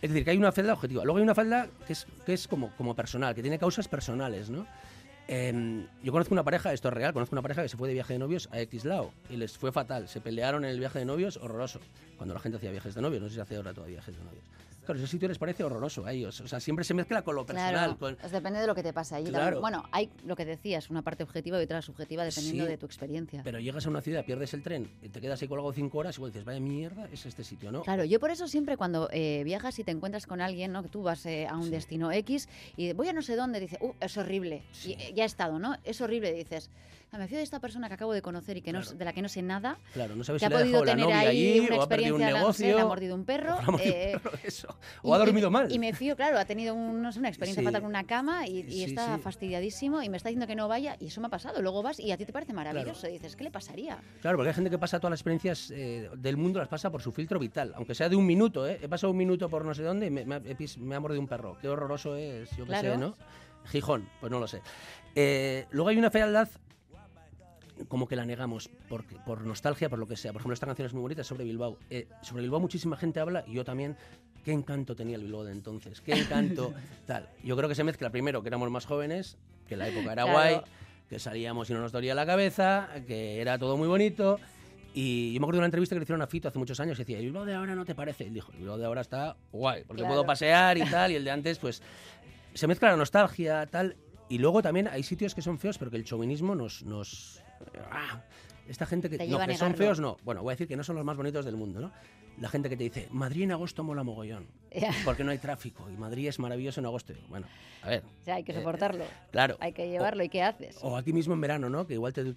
Es 0.00 0.10
decir, 0.10 0.24
que 0.24 0.30
hay 0.32 0.36
una 0.36 0.52
falda 0.52 0.74
objetiva. 0.74 1.02
Luego 1.04 1.18
hay 1.18 1.22
una 1.22 1.34
falda 1.34 1.66
que 1.86 1.94
es, 1.94 2.06
que 2.26 2.34
es 2.34 2.46
como, 2.46 2.70
como 2.76 2.94
personal, 2.94 3.34
que 3.34 3.42
tiene 3.42 3.58
causas 3.58 3.88
personales, 3.88 4.50
¿no? 4.50 4.66
Em, 5.26 5.86
yo 6.02 6.12
conozco 6.12 6.34
una 6.34 6.42
pareja, 6.44 6.72
esto 6.74 6.88
es 6.88 6.94
real, 6.94 7.14
conozco 7.14 7.34
una 7.34 7.40
pareja 7.40 7.62
que 7.62 7.70
se 7.70 7.78
fue 7.78 7.88
de 7.88 7.94
viaje 7.94 8.12
de 8.12 8.18
novios 8.18 8.48
a 8.52 8.60
X 8.60 8.84
lado 8.84 9.12
y 9.30 9.36
les 9.36 9.56
fue 9.56 9.72
fatal. 9.72 10.06
Se 10.08 10.20
pelearon 10.20 10.64
en 10.64 10.70
el 10.70 10.78
viaje 10.78 10.98
de 10.98 11.06
novios, 11.06 11.38
horroroso. 11.38 11.80
Cuando 12.18 12.34
la 12.34 12.40
gente 12.40 12.58
hacía 12.58 12.70
viajes 12.70 12.94
de 12.94 13.00
novios, 13.00 13.22
no 13.22 13.28
sé 13.28 13.36
si 13.36 13.40
hace 13.40 13.56
ahora 13.56 13.72
todavía 13.72 13.96
viajes 13.96 14.16
de 14.16 14.24
novios. 14.24 14.44
Claro, 14.84 14.98
ese 15.00 15.08
sitio 15.08 15.28
les 15.28 15.38
parece 15.38 15.64
horroroso 15.64 16.04
a 16.06 16.12
ellos. 16.12 16.40
O 16.40 16.48
sea, 16.48 16.60
siempre 16.60 16.84
se 16.84 16.94
mezcla 16.94 17.22
con 17.22 17.34
lo 17.34 17.44
personal. 17.46 17.72
Claro, 17.72 17.98
con- 17.98 18.16
pues 18.16 18.32
depende 18.32 18.60
de 18.60 18.66
lo 18.66 18.74
que 18.74 18.82
te 18.82 18.92
pase 18.92 19.14
allí. 19.16 19.28
Claro. 19.30 19.44
también. 19.44 19.60
Bueno, 19.60 19.84
hay 19.92 20.10
lo 20.24 20.36
que 20.36 20.44
decías, 20.44 20.90
una 20.90 21.02
parte 21.02 21.22
objetiva 21.22 21.60
y 21.60 21.64
otra 21.64 21.82
subjetiva 21.82 22.24
dependiendo 22.24 22.64
Sí, 22.64 22.70
de 22.70 22.78
tu 22.78 22.86
experiencia. 22.86 23.42
Pero 23.44 23.58
llegas 23.60 23.86
a 23.86 23.90
una 23.90 24.00
ciudad, 24.00 24.24
pierdes 24.24 24.54
el 24.54 24.62
tren, 24.62 24.90
te 25.10 25.20
quedas 25.20 25.40
ahí 25.42 25.48
colgado 25.48 25.72
cinco 25.72 25.98
horas 25.98 26.18
y 26.18 26.24
dices, 26.24 26.44
vaya 26.44 26.60
mierda, 26.60 27.08
es 27.12 27.26
este 27.26 27.44
sitio, 27.44 27.72
¿no? 27.72 27.82
Claro, 27.82 28.04
yo 28.04 28.20
por 28.20 28.30
eso 28.30 28.46
siempre 28.48 28.76
cuando 28.76 29.08
eh, 29.12 29.42
viajas 29.44 29.78
y 29.78 29.84
te 29.84 29.90
encuentras 29.90 30.26
con 30.26 30.40
alguien, 30.40 30.72
¿no? 30.72 30.82
Que 30.82 30.88
tú 30.88 31.02
vas 31.02 31.24
eh, 31.26 31.46
a 31.46 31.56
un 31.56 31.64
Sí. 31.64 31.70
destino 31.70 32.12
X 32.12 32.48
y 32.76 32.92
voy 32.92 33.08
a 33.08 33.12
no 33.12 33.22
sé 33.22 33.36
dónde, 33.36 33.60
dice, 33.60 33.78
uh, 33.80 33.92
es 34.00 34.16
horrible. 34.16 34.62
Sí. 34.72 34.90
Y, 34.98 35.02
eh, 35.02 35.12
ya 35.14 35.22
he 35.24 35.26
estado, 35.26 35.58
¿no? 35.58 35.76
Es 35.84 36.00
horrible, 36.00 36.32
dices. 36.32 36.70
"Ah, 37.14 37.18
Me 37.18 37.28
fío 37.28 37.38
de 37.38 37.44
esta 37.44 37.60
persona 37.60 37.86
que 37.88 37.94
acabo 37.94 38.12
de 38.12 38.20
conocer 38.22 38.56
y 38.56 38.62
que 38.62 38.72
no, 38.72 38.80
Claro. 38.80 38.96
de 38.98 39.04
la 39.04 39.12
que 39.12 39.22
no 39.22 39.28
sé 39.28 39.40
nada, 39.42 39.78
Claro, 39.92 40.16
no 40.16 40.24
sabes 40.24 40.42
que 40.42 40.48
si 40.48 40.52
ha 40.52 40.58
podido 40.58 40.84
la 40.84 40.92
tener 40.92 41.12
ahí 41.12 41.26
allí 41.26 41.60
una 41.60 41.76
o 41.76 41.82
ha 41.82 41.88
perdido 41.88 42.16
un 42.16 42.20
experiencia, 42.22 42.30
la- 42.32 42.46
no 42.46 42.52
sé, 42.52 42.62
negocio. 42.64 42.76
le 42.76 42.82
ha 42.82 42.86
mordido 42.86 43.14
un 43.14 43.24
perro. 43.24 43.54
o 43.54 43.58
ha 43.60 43.70
mordido 43.70 43.92
un 43.94 44.00
eh, 44.00 44.12
perro, 44.22 44.30
eso. 44.42 44.76
O 45.02 45.14
ha 45.14 45.16
y- 45.16 45.20
dormido 45.26 45.50
mal. 45.50 45.70
Y 45.72 45.78
me 45.78 45.92
fío, 45.94 46.16
claro, 46.16 46.38
ha 46.38 46.44
tenido 46.44 46.74
un- 46.74 47.00
no 47.02 47.12
sé, 47.12 47.18
una 47.20 47.28
experiencia 47.28 47.60
Sí. 47.60 47.64
fatal 47.64 47.82
con 47.82 47.90
una 47.90 48.04
cama 48.04 48.46
y, 48.48 48.58
y 48.60 48.70
Sí, 48.70 48.84
está 48.84 49.16
sí. 49.16 49.22
fastidiadísimo 49.22 50.02
y 50.02 50.08
me 50.08 50.16
está 50.16 50.28
diciendo 50.28 50.46
que 50.46 50.56
no 50.56 50.66
vaya 50.68 50.96
y 50.98 51.06
eso 51.06 51.20
me 51.20 51.28
ha 51.28 51.30
pasado. 51.30 51.62
Luego 51.62 51.82
vas 51.82 52.00
y 52.00 52.10
a 52.10 52.16
ti 52.16 52.24
te 52.24 52.32
parece 52.32 52.52
maravilloso. 52.52 53.00
Claro. 53.02 53.08
Y 53.14 53.18
dices, 53.18 53.36
¿qué 53.36 53.44
le 53.44 53.50
pasaría? 53.50 53.98
Claro, 54.20 54.36
porque 54.36 54.48
hay 54.48 54.54
gente 54.54 54.70
que 54.70 54.78
pasa 54.78 54.98
todas 54.98 55.10
las 55.12 55.20
experiencias 55.20 55.70
eh, 55.70 56.10
del 56.16 56.36
mundo, 56.36 56.58
las 56.58 56.68
pasa 56.68 56.90
por 56.90 57.00
su 57.02 57.12
filtro 57.12 57.38
vital, 57.38 57.72
aunque 57.76 57.94
sea 57.94 58.08
de 58.08 58.16
un 58.16 58.26
minuto, 58.26 58.66
¿eh? 58.66 58.80
He 58.82 58.88
pasado 58.88 59.12
un 59.12 59.16
minuto 59.18 59.48
por 59.48 59.64
no 59.64 59.72
sé 59.74 59.82
dónde 59.82 60.06
y 60.06 60.10
me, 60.10 60.24
me 60.24 60.34
ha, 60.36 60.40
me 60.40 60.98
mordido 60.98 61.20
un 61.20 61.28
perro. 61.28 61.56
Qué 61.60 61.68
horroroso 61.68 62.16
es, 62.16 62.50
yo 62.56 62.64
qué 62.64 62.70
Claro. 62.70 62.92
sé, 62.92 62.98
¿no? 62.98 63.14
Gijón, 63.66 64.08
pues 64.20 64.30
no 64.30 64.40
lo 64.40 64.46
sé. 64.46 64.60
Eh, 65.14 65.66
luego 65.70 65.88
hay 65.88 65.96
una 65.96 66.10
fealdad 66.10 66.48
como 67.88 68.06
que 68.08 68.16
la 68.16 68.24
negamos 68.24 68.68
por, 68.88 69.04
por 69.24 69.42
nostalgia, 69.44 69.88
por 69.88 69.98
lo 69.98 70.06
que 70.08 70.16
sea. 70.16 70.32
Por 70.32 70.40
ejemplo, 70.40 70.54
esta 70.54 70.66
canción 70.66 70.86
es 70.86 70.92
muy 70.94 71.02
bonita 71.02 71.22
es 71.22 71.26
sobre 71.26 71.44
Bilbao. 71.44 71.78
Eh, 71.90 72.06
sobre 72.22 72.42
Bilbao 72.42 72.60
muchísima 72.60 72.96
gente 72.96 73.20
habla 73.20 73.44
y 73.46 73.54
yo 73.54 73.64
también. 73.64 73.96
Qué 74.44 74.52
encanto 74.52 74.94
tenía 74.94 75.16
el 75.16 75.22
Bilbao 75.22 75.42
de 75.44 75.52
entonces, 75.52 76.00
qué 76.02 76.12
encanto 76.12 76.74
tal. 77.06 77.28
Yo 77.42 77.56
creo 77.56 77.66
que 77.68 77.74
se 77.74 77.82
mezcla 77.82 78.10
primero 78.10 78.42
que 78.42 78.48
éramos 78.48 78.70
más 78.70 78.84
jóvenes, 78.84 79.38
que 79.66 79.74
la 79.76 79.88
época 79.88 80.12
era 80.12 80.24
Claro. 80.24 80.32
guay, 80.32 80.60
que 81.08 81.18
salíamos 81.18 81.70
y 81.70 81.72
no 81.72 81.80
nos 81.80 81.92
dolía 81.92 82.14
la 82.14 82.26
cabeza, 82.26 82.90
que 83.06 83.40
era 83.40 83.58
todo 83.58 83.76
muy 83.78 83.88
bonito. 83.88 84.38
Y 84.92 85.32
yo 85.32 85.40
me 85.40 85.44
acuerdo 85.46 85.56
de 85.56 85.60
una 85.60 85.66
entrevista 85.68 85.94
que 85.94 86.00
le 86.00 86.04
hicieron 86.04 86.20
a 86.22 86.26
Fito 86.26 86.46
hace 86.48 86.58
muchos 86.58 86.78
años 86.78 86.98
y 86.98 87.02
decía, 87.02 87.18
¿el 87.18 87.24
Bilbao 87.24 87.44
de 87.46 87.54
ahora 87.54 87.74
no 87.74 87.84
te 87.86 87.94
parece? 87.94 88.24
Y 88.24 88.26
él 88.28 88.34
dijo, 88.34 88.52
el 88.52 88.58
Bilbao 88.58 88.76
de 88.78 88.84
ahora 88.84 89.00
está 89.00 89.34
guay, 89.50 89.82
porque 89.84 90.02
Claro. 90.02 90.14
puedo 90.14 90.26
pasear 90.26 90.76
y 90.78 90.82
tal, 90.90 91.10
y 91.10 91.14
el 91.16 91.24
de 91.24 91.30
antes, 91.30 91.58
pues, 91.58 91.82
se 92.52 92.66
mezcla 92.66 92.90
la 92.90 92.96
nostalgia, 92.96 93.66
tal. 93.66 93.96
Y 94.28 94.38
luego 94.38 94.60
también 94.62 94.88
hay 94.88 95.02
sitios 95.02 95.34
que 95.34 95.40
son 95.42 95.58
feos, 95.58 95.78
pero 95.78 95.90
que 95.90 95.96
el 95.96 96.04
chauvinismo 96.04 96.54
nos... 96.54 96.82
nos 96.84 97.42
¡ah! 97.90 98.20
Esta 98.68 98.86
gente 98.86 99.10
que, 99.10 99.18
no, 99.26 99.38
que 99.46 99.56
son 99.56 99.74
feos, 99.74 100.00
no. 100.00 100.16
Bueno, 100.24 100.42
voy 100.42 100.52
a 100.52 100.54
decir 100.54 100.66
que 100.66 100.76
no 100.76 100.82
son 100.84 100.96
los 100.96 101.04
más 101.04 101.16
bonitos 101.16 101.44
del 101.44 101.56
mundo, 101.56 101.80
¿no? 101.80 101.92
La 102.40 102.48
gente 102.48 102.68
que 102.68 102.76
te 102.76 102.82
dice, 102.84 103.06
Madrid 103.12 103.42
en 103.44 103.52
agosto 103.52 103.84
mola 103.84 104.02
mogollón, 104.02 104.48
porque 105.04 105.22
no 105.22 105.30
hay 105.30 105.38
tráfico, 105.38 105.88
y 105.88 105.96
Madrid 105.96 106.26
es 106.28 106.40
maravilloso 106.40 106.80
en 106.80 106.86
agosto. 106.86 107.12
Bueno, 107.28 107.46
a 107.82 107.90
ver, 107.90 108.02
O 108.22 108.24
sea, 108.24 108.34
hay 108.36 108.42
que 108.42 108.50
Eh, 108.50 108.56
soportarlo. 108.56 109.04
claro. 109.30 109.56
Hay 109.60 109.72
que 109.72 109.88
llevarlo. 109.88 110.24
¿Y 110.24 110.28
qué 110.28 110.42
haces? 110.42 110.78
O 110.82 110.96
aquí 110.96 111.12
mismo 111.12 111.34
en 111.34 111.40
verano, 111.42 111.68
¿no? 111.70 111.86
Que 111.86 111.94
igual 111.94 112.12
te 112.12 112.34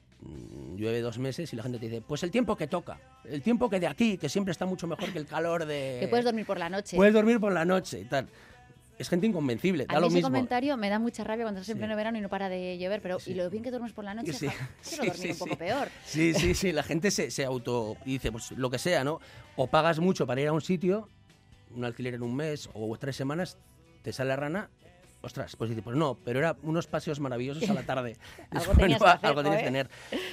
llueve 0.75 1.01
dos 1.01 1.17
meses 1.17 1.51
y 1.51 1.55
la 1.55 1.63
gente 1.63 1.79
te 1.79 1.87
dice, 1.87 2.01
pues 2.01 2.21
el 2.21 2.29
tiempo 2.29 2.55
que 2.55 2.67
toca, 2.67 2.99
el 3.25 3.41
tiempo 3.41 3.69
que 3.71 3.79
de 3.79 3.87
aquí, 3.87 4.17
que 4.19 4.29
siempre 4.29 4.51
está 4.51 4.65
mucho 4.67 4.85
mejor 4.85 5.11
que 5.11 5.17
el 5.17 5.25
calor 5.25 5.65
de... 5.65 5.97
que 6.01 6.07
puedes 6.09 6.25
dormir 6.25 6.45
por 6.45 6.59
la 6.59 6.69
noche. 6.69 6.95
Puedes 6.95 7.13
dormir 7.13 7.39
por 7.39 7.53
la 7.53 7.65
noche 7.65 8.01
y 8.01 8.05
tal. 8.05 8.27
Es 8.99 9.09
gente 9.09 9.27
inconvencible, 9.27 9.83
A 9.87 9.93
da 9.93 9.95
mí 9.95 10.01
lo 10.01 10.07
ese 10.07 10.15
mismo. 10.15 10.29
comentario 10.29 10.77
me 10.77 10.89
da 10.89 10.99
mucha 10.99 11.23
rabia 11.23 11.45
cuando 11.45 11.61
estás 11.61 11.69
en 11.69 11.75
Sí. 11.77 11.79
pleno 11.79 11.95
verano 11.95 12.17
y 12.17 12.21
no 12.21 12.29
para 12.29 12.49
de 12.49 12.77
llover, 12.77 13.01
pero 13.01 13.19
Sí. 13.19 13.31
y 13.31 13.33
lo 13.35 13.49
bien 13.49 13.63
que 13.63 13.69
duermes 13.71 13.93
por 13.93 14.03
la 14.05 14.13
noche, 14.13 14.33
Sí. 14.33 14.47
quiero 14.47 15.03
Sí, 15.03 15.09
dormir 15.09 15.15
sí, 15.17 15.31
un 15.31 15.37
poco 15.37 15.57
peor. 15.57 15.89
Sí, 16.05 16.33
sí, 16.33 16.53
sí, 16.55 16.71
la 16.71 16.83
gente 16.83 17.11
se, 17.11 17.29
se 17.31 17.45
auto 17.45 17.95
dice, 18.05 18.31
pues 18.31 18.51
lo 18.51 18.69
que 18.69 18.79
sea, 18.79 19.03
¿no? 19.03 19.19
O 19.55 19.67
pagas 19.67 19.99
mucho 19.99 20.25
para 20.27 20.41
ir 20.41 20.47
a 20.47 20.53
un 20.53 20.61
sitio, 20.61 21.09
un 21.75 21.85
alquiler 21.85 22.15
en 22.15 22.23
un 22.23 22.35
mes 22.35 22.69
o 22.73 22.97
tres 22.97 23.15
semanas, 23.15 23.57
te 24.01 24.13
sale 24.13 24.29
la 24.29 24.35
rana, 24.37 24.69
ostras, 25.21 25.55
pues 25.55 25.69
dice, 25.69 25.81
pues 25.81 25.95
no, 25.97 26.17
pero 26.23 26.39
era 26.39 26.55
unos 26.63 26.87
paseos 26.87 27.19
maravillosos 27.19 27.69
a 27.69 27.73
la 27.73 27.83
tarde. 27.83 28.17
Algo 28.51 28.59
Después, 28.59 28.77
tenías 28.77 28.99
no, 28.99 29.05
que 29.05 29.11
hacer, 29.11 29.25
algo 29.29 29.43
tenías 29.43 29.59
que 29.61 29.65
tener. 29.65 29.89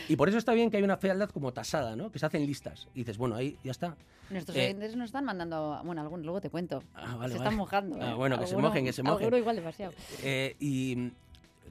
Y 0.08 0.16
por 0.16 0.28
eso 0.28 0.38
está 0.38 0.52
bien 0.52 0.70
que 0.70 0.76
hay 0.76 0.82
una 0.82 0.96
fealdad 0.96 1.30
como 1.30 1.52
tasada, 1.52 1.96
¿no? 1.96 2.10
Que 2.12 2.18
se 2.18 2.26
hacen 2.26 2.46
listas. 2.46 2.88
Y 2.94 3.00
dices, 3.00 3.18
bueno, 3.18 3.34
ahí 3.36 3.58
ya 3.64 3.70
está. 3.70 3.96
Nuestros 4.30 4.56
Eh, 4.56 4.64
oyentes 4.64 4.96
nos 4.96 5.06
están 5.06 5.24
mandando, 5.24 5.80
bueno, 5.84 6.00
algunos, 6.02 6.24
luego 6.24 6.40
te 6.40 6.50
cuento. 6.50 6.82
Ah, 6.94 7.00
vale, 7.02 7.12
se 7.14 7.18
vale. 7.18 7.34
están 7.36 7.56
mojando. 7.56 7.98
Ah, 8.00 8.10
¿eh? 8.10 8.14
bueno, 8.14 8.38
que 8.38 8.46
se 8.46 8.56
mojen, 8.56 8.84
que 8.84 8.92
se 8.92 9.02
mojen. 9.02 9.34
Igual 9.34 9.56
demasiado. 9.56 9.92
Eh, 10.22 10.56
y 10.60 11.10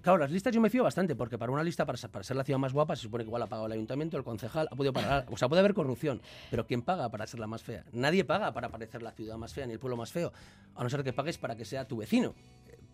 claro, 0.01 0.17
las 0.19 0.29
listas 0.31 0.53
yo 0.53 0.59
me 0.61 0.69
fío 0.69 0.83
bastante, 0.83 1.15
porque 1.15 1.37
para 1.37 1.51
una 1.51 1.63
lista, 1.63 1.85
para, 1.85 1.97
para 2.09 2.23
ser 2.23 2.35
la 2.35 2.43
ciudad 2.43 2.59
más 2.59 2.73
guapa, 2.73 2.95
se 2.95 3.03
supone 3.03 3.23
que 3.23 3.29
igual 3.29 3.41
ha 3.41 3.47
pagado 3.47 3.65
el 3.67 3.71
ayuntamiento, 3.71 4.17
el 4.17 4.23
concejal, 4.23 4.67
ha 4.69 4.75
podido 4.75 4.91
pagar. 4.93 5.25
O 5.31 5.37
sea, 5.37 5.47
puede 5.49 5.61
haber 5.61 5.73
corrupción, 5.73 6.21
pero 6.51 6.67
¿quién 6.67 6.81
paga 6.81 7.09
para 7.09 7.25
ser 7.25 7.39
la 7.39 7.47
más 7.47 7.63
fea? 7.63 7.83
Nadie 7.93 8.23
paga 8.25 8.51
para 8.53 8.69
parecer 8.69 9.01
la 9.01 9.11
ciudad 9.11 9.37
más 9.37 9.53
fea 9.53 9.65
ni 9.65 9.73
el 9.73 9.79
pueblo 9.79 9.97
más 9.97 10.11
feo, 10.11 10.31
a 10.75 10.83
no 10.83 10.89
ser 10.89 11.03
que 11.03 11.13
pagues 11.13 11.37
para 11.37 11.55
que 11.55 11.65
sea 11.65 11.85
tu 11.87 11.97
vecino. 11.97 12.33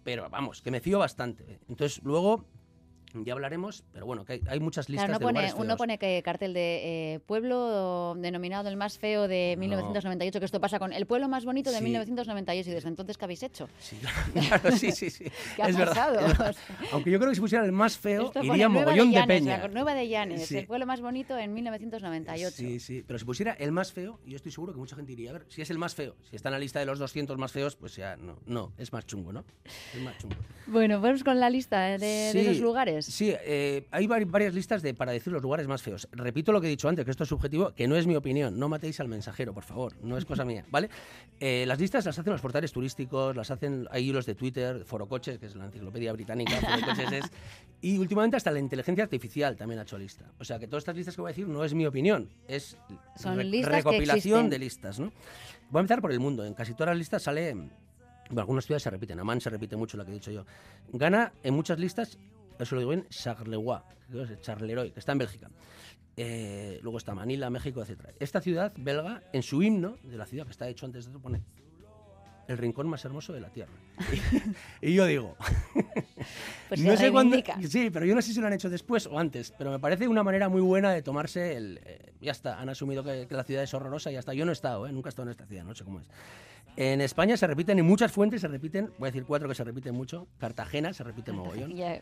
Pero 0.10 0.28
vamos, 0.28 0.64
que 0.64 0.72
me 0.72 0.80
fío 0.80 0.98
bastante. 0.98 1.60
Entonces, 1.70 2.02
luego. 2.04 2.44
Ya 3.14 3.34
hablaremos, 3.34 3.84
pero 3.92 4.06
bueno, 4.06 4.24
que 4.26 4.34
hay, 4.34 4.42
hay 4.48 4.60
muchas 4.60 4.88
listas 4.90 5.06
Claro, 5.08 5.14
no 5.14 5.20
de 5.20 5.26
pone, 5.26 5.40
lugares 5.40 5.56
uno 5.60 5.78
pone 5.78 5.98
que 5.98 6.22
cartel 6.24 6.54
de 6.54 7.16
eh, 7.16 7.20
pueblo 7.26 8.16
denominado 8.18 8.70
el 8.70 8.78
más 8.78 8.98
feo 9.00 9.28
de 9.28 9.56
No. 9.58 9.62
1998, 9.62 10.40
que 10.40 10.46
esto 10.46 10.60
pasa 10.62 10.80
con 10.80 10.94
el 10.94 11.06
pueblo 11.06 11.28
más 11.28 11.46
bonito 11.46 11.72
de 11.72 11.78
Sí. 11.78 11.84
1998 11.86 12.70
y 12.70 12.74
desde 12.74 12.88
entonces 12.90 13.18
¿qué 13.18 13.26
habéis 13.26 13.44
hecho? 13.44 13.68
Sí, 13.80 13.98
claro, 14.34 14.72
sí, 14.78 14.92
sí, 14.92 15.10
sí. 15.10 15.26
¿Qué 15.56 15.64
ha 15.64 15.70
es 15.70 15.78
verdad, 15.78 15.94
pasado? 16.14 16.20
es 16.20 16.28
verdad. 16.38 16.56
Aunque 16.92 17.12
yo 17.12 17.18
creo 17.20 17.30
que 17.32 17.36
si 17.36 17.42
pusieran 17.42 17.66
el 17.66 17.72
más 17.72 17.98
feo, 17.98 18.26
Esto 18.28 18.44
iría 18.44 18.70
mogollón 18.70 19.10
de, 19.10 19.16
Llanes, 19.16 19.28
peña. 19.42 19.58
la 19.58 19.68
Nueva 19.70 19.94
de 19.94 20.08
Llanes, 20.08 20.46
Sí. 20.48 20.58
el 20.58 20.68
pueblo 20.68 20.86
más 20.86 21.02
bonito 21.02 21.38
en 21.38 21.54
1998. 21.54 22.56
Sí, 22.56 22.80
sí, 22.80 23.04
pero 23.06 23.18
si 23.20 23.26
pusiera 23.26 23.54
el 23.54 23.72
más 23.72 23.92
feo, 23.92 24.20
yo 24.26 24.36
estoy 24.36 24.52
seguro 24.52 24.74
que 24.74 24.80
mucha 24.80 24.96
gente 24.96 25.10
diría, 25.12 25.32
a 25.32 25.34
ver, 25.34 25.46
si 25.50 25.62
es 25.62 25.70
el 25.70 25.78
más 25.78 25.96
feo, 25.96 26.16
si 26.30 26.36
está 26.36 26.50
en 26.50 26.54
la 26.54 26.60
lista 26.60 26.80
de 26.80 26.86
los 26.86 27.00
200 27.00 27.38
más 27.38 27.52
feos, 27.52 27.76
pues 27.76 27.96
ya 27.96 28.16
no, 28.18 28.38
no, 28.46 28.72
es 28.78 28.94
más 28.94 29.06
chungo, 29.06 29.32
¿no? 29.34 29.44
Es 29.96 30.02
más 30.02 30.18
chungo. 30.18 30.36
Bueno, 30.68 31.02
vamos 31.02 31.24
con 31.24 31.40
la 31.40 31.50
lista 31.50 31.82
de, 31.82 31.98
de 31.98 32.30
Sí, 32.32 32.40
esos 32.40 32.62
lugares. 33.00 33.14
Sí, 33.14 33.34
eh, 33.46 33.88
hay 33.92 34.06
vari- 34.08 34.30
varias 34.30 34.54
listas 34.54 34.82
de, 34.82 34.94
para 34.94 35.12
decir 35.12 35.32
los 35.34 35.42
lugares 35.42 35.68
más 35.68 35.82
feos. 35.82 36.08
Repito 36.12 36.52
lo 36.52 36.62
que 36.62 36.68
he 36.68 36.70
dicho 36.70 36.88
antes, 36.90 37.06
que 37.06 37.12
esto 37.12 37.24
es 37.24 37.30
subjetivo, 37.30 37.72
que 37.74 37.88
no 37.88 37.96
es 37.96 38.06
mi 38.08 38.16
opinión. 38.16 38.60
No 38.60 38.70
matéis 38.70 39.00
al 39.00 39.08
mensajero, 39.08 39.54
por 39.54 39.64
favor. 39.64 39.94
No 40.04 40.18
es 40.18 40.26
cosa 40.26 40.46
mía, 40.46 40.66
¿vale? 40.72 40.90
Eh, 41.40 41.66
las 41.68 41.80
listas 41.80 42.06
las 42.06 42.18
hacen 42.20 42.32
los 42.34 42.42
portales 42.42 42.72
turísticos, 42.72 43.36
las 43.36 43.50
hacen 43.52 43.88
hay 43.92 44.12
los 44.12 44.26
de 44.26 44.36
Twitter, 44.36 44.84
Forocoches, 44.86 45.40
que 45.40 45.46
es 45.48 45.56
la 45.56 45.66
enciclopedia 45.66 46.12
británica, 46.14 46.52
Forocoches 46.62 47.12
es, 47.12 47.26
y 47.82 47.98
últimamente 47.98 48.38
hasta 48.38 48.52
la 48.52 48.60
inteligencia 48.60 49.04
artificial 49.04 49.56
también 49.56 49.80
ha 49.80 49.84
hecho 49.84 49.98
lista. 49.98 50.26
O 50.40 50.44
sea 50.44 50.60
que 50.60 50.68
todas 50.68 50.82
estas 50.82 50.96
listas 50.96 51.16
que 51.16 51.22
voy 51.22 51.30
a 51.30 51.34
decir 51.34 51.48
no 51.48 51.64
es 51.64 51.74
mi 51.74 51.86
opinión, 51.86 52.30
es 52.48 52.78
Son 53.16 53.38
re- 53.38 53.44
listas 53.46 53.70
que 53.72 53.76
recopilación 53.78 54.18
existen. 54.40 54.50
de 54.50 54.60
listas, 54.60 55.00
¿no? 55.00 55.12
Voy 55.70 55.80
a 55.80 55.82
empezar 55.82 56.02
por 56.02 56.12
el 56.12 56.20
mundo. 56.20 56.44
En 56.46 56.54
casi 56.54 56.74
todas 56.74 56.90
las 56.90 56.98
listas 56.98 57.22
sale 57.24 57.54
bueno, 58.32 58.42
algunas 58.42 58.66
ciudades 58.66 58.84
se 58.84 58.90
repiten, 58.92 59.20
Amán 59.20 59.42
se 59.42 59.50
repite 59.50 59.76
mucho, 59.76 59.98
la 59.98 60.06
que 60.06 60.12
he 60.12 60.14
dicho 60.16 60.30
yo. 60.32 60.46
Gana 60.94 61.32
en 61.42 61.54
muchas 61.54 61.80
listas, 61.80 62.18
eso 62.60 62.76
lo 62.76 62.82
digo 62.82 62.92
bien, 62.92 63.08
Charleroi, 63.10 63.82
Charleroi, 64.42 64.92
que 64.92 65.00
está 65.00 65.14
en 65.14 65.18
Bélgica. 65.18 65.50
Eh, 66.18 66.80
luego 66.82 66.98
está 66.98 67.16
Manila, 67.16 67.50
México, 67.50 67.82
etc. 67.82 68.10
Esta 68.20 68.42
ciudad 68.42 68.74
belga, 68.76 69.24
en 69.32 69.42
su 69.42 69.64
himno 69.64 69.98
de 70.04 70.18
la 70.18 70.26
ciudad 70.26 70.46
que 70.46 70.52
está 70.52 70.68
hecho 70.68 70.86
antes 70.86 71.06
de 71.06 71.12
eso, 71.12 71.22
pone 71.22 71.42
el 72.50 72.58
rincón 72.58 72.90
más 72.90 73.06
hermoso 73.06 73.32
de 73.32 73.40
la 73.40 73.50
tierra. 73.50 73.72
y 74.82 74.94
yo 74.94 75.06
digo, 75.06 75.38
Pues 76.70 76.82
no 76.82 76.96
sé 76.96 77.12
cuándo, 77.12 77.36
sí, 77.68 77.90
pero 77.90 78.06
yo 78.06 78.16
no 78.16 78.22
sé 78.22 78.34
si 78.34 78.40
lo 78.40 78.48
han 78.48 78.54
hecho 78.54 78.70
después 78.70 79.08
o 79.08 79.18
antes, 79.20 79.52
pero 79.58 79.72
me 79.72 79.80
parece 79.80 80.08
una 80.08 80.24
manera 80.24 80.50
muy 80.50 80.62
buena 80.62 80.92
de 80.92 81.02
tomarse 81.02 81.58
el, 81.58 81.80
eh, 81.84 82.14
ya 82.22 82.32
está, 82.32 82.60
han 82.60 82.70
asumido 82.70 83.04
que, 83.04 83.26
que 83.28 83.36
la 83.36 83.44
ciudad 83.44 83.64
es 83.64 83.74
horrorosa 83.74 84.12
y 84.12 84.14
ya 84.14 84.20
está. 84.20 84.34
Yo 84.36 84.46
no 84.46 84.52
he 84.52 84.54
estado, 84.54 84.88
¿eh? 84.88 84.92
nunca 84.92 85.10
he 85.10 85.12
estado 85.12 85.28
en 85.28 85.32
esta 85.32 85.46
ciudad, 85.48 85.64
no 85.64 85.74
sé 85.74 85.84
cómo 85.84 86.00
es. 86.00 86.06
En 86.78 87.02
España 87.02 87.36
se 87.36 87.46
repiten 87.48 87.80
en 87.80 87.86
muchas 87.86 88.12
fuentes, 88.12 88.42
se 88.42 88.48
repiten, 88.48 88.92
voy 89.00 89.08
a 89.08 89.12
decir 89.12 89.26
cuatro 89.26 89.50
que 89.50 89.56
se 89.56 89.64
repiten 89.64 89.94
mucho. 89.96 90.28
Cartagena 90.38 90.94
se 90.94 91.04
repite 91.04 91.32
mogollón. 91.32 91.76
Ya, 91.76 92.02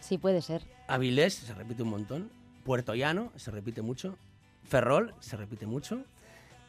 sí, 0.00 0.18
puede 0.18 0.42
ser. 0.42 0.62
Avilés 0.88 1.34
se 1.34 1.54
repite 1.54 1.82
un 1.84 1.90
montón. 1.90 2.30
Puerto 2.64 2.94
Llano 2.94 3.32
se 3.36 3.50
repite 3.50 3.80
mucho. 3.80 4.18
Ferrol 4.64 5.14
se 5.20 5.36
repite 5.36 5.66
mucho. 5.66 6.04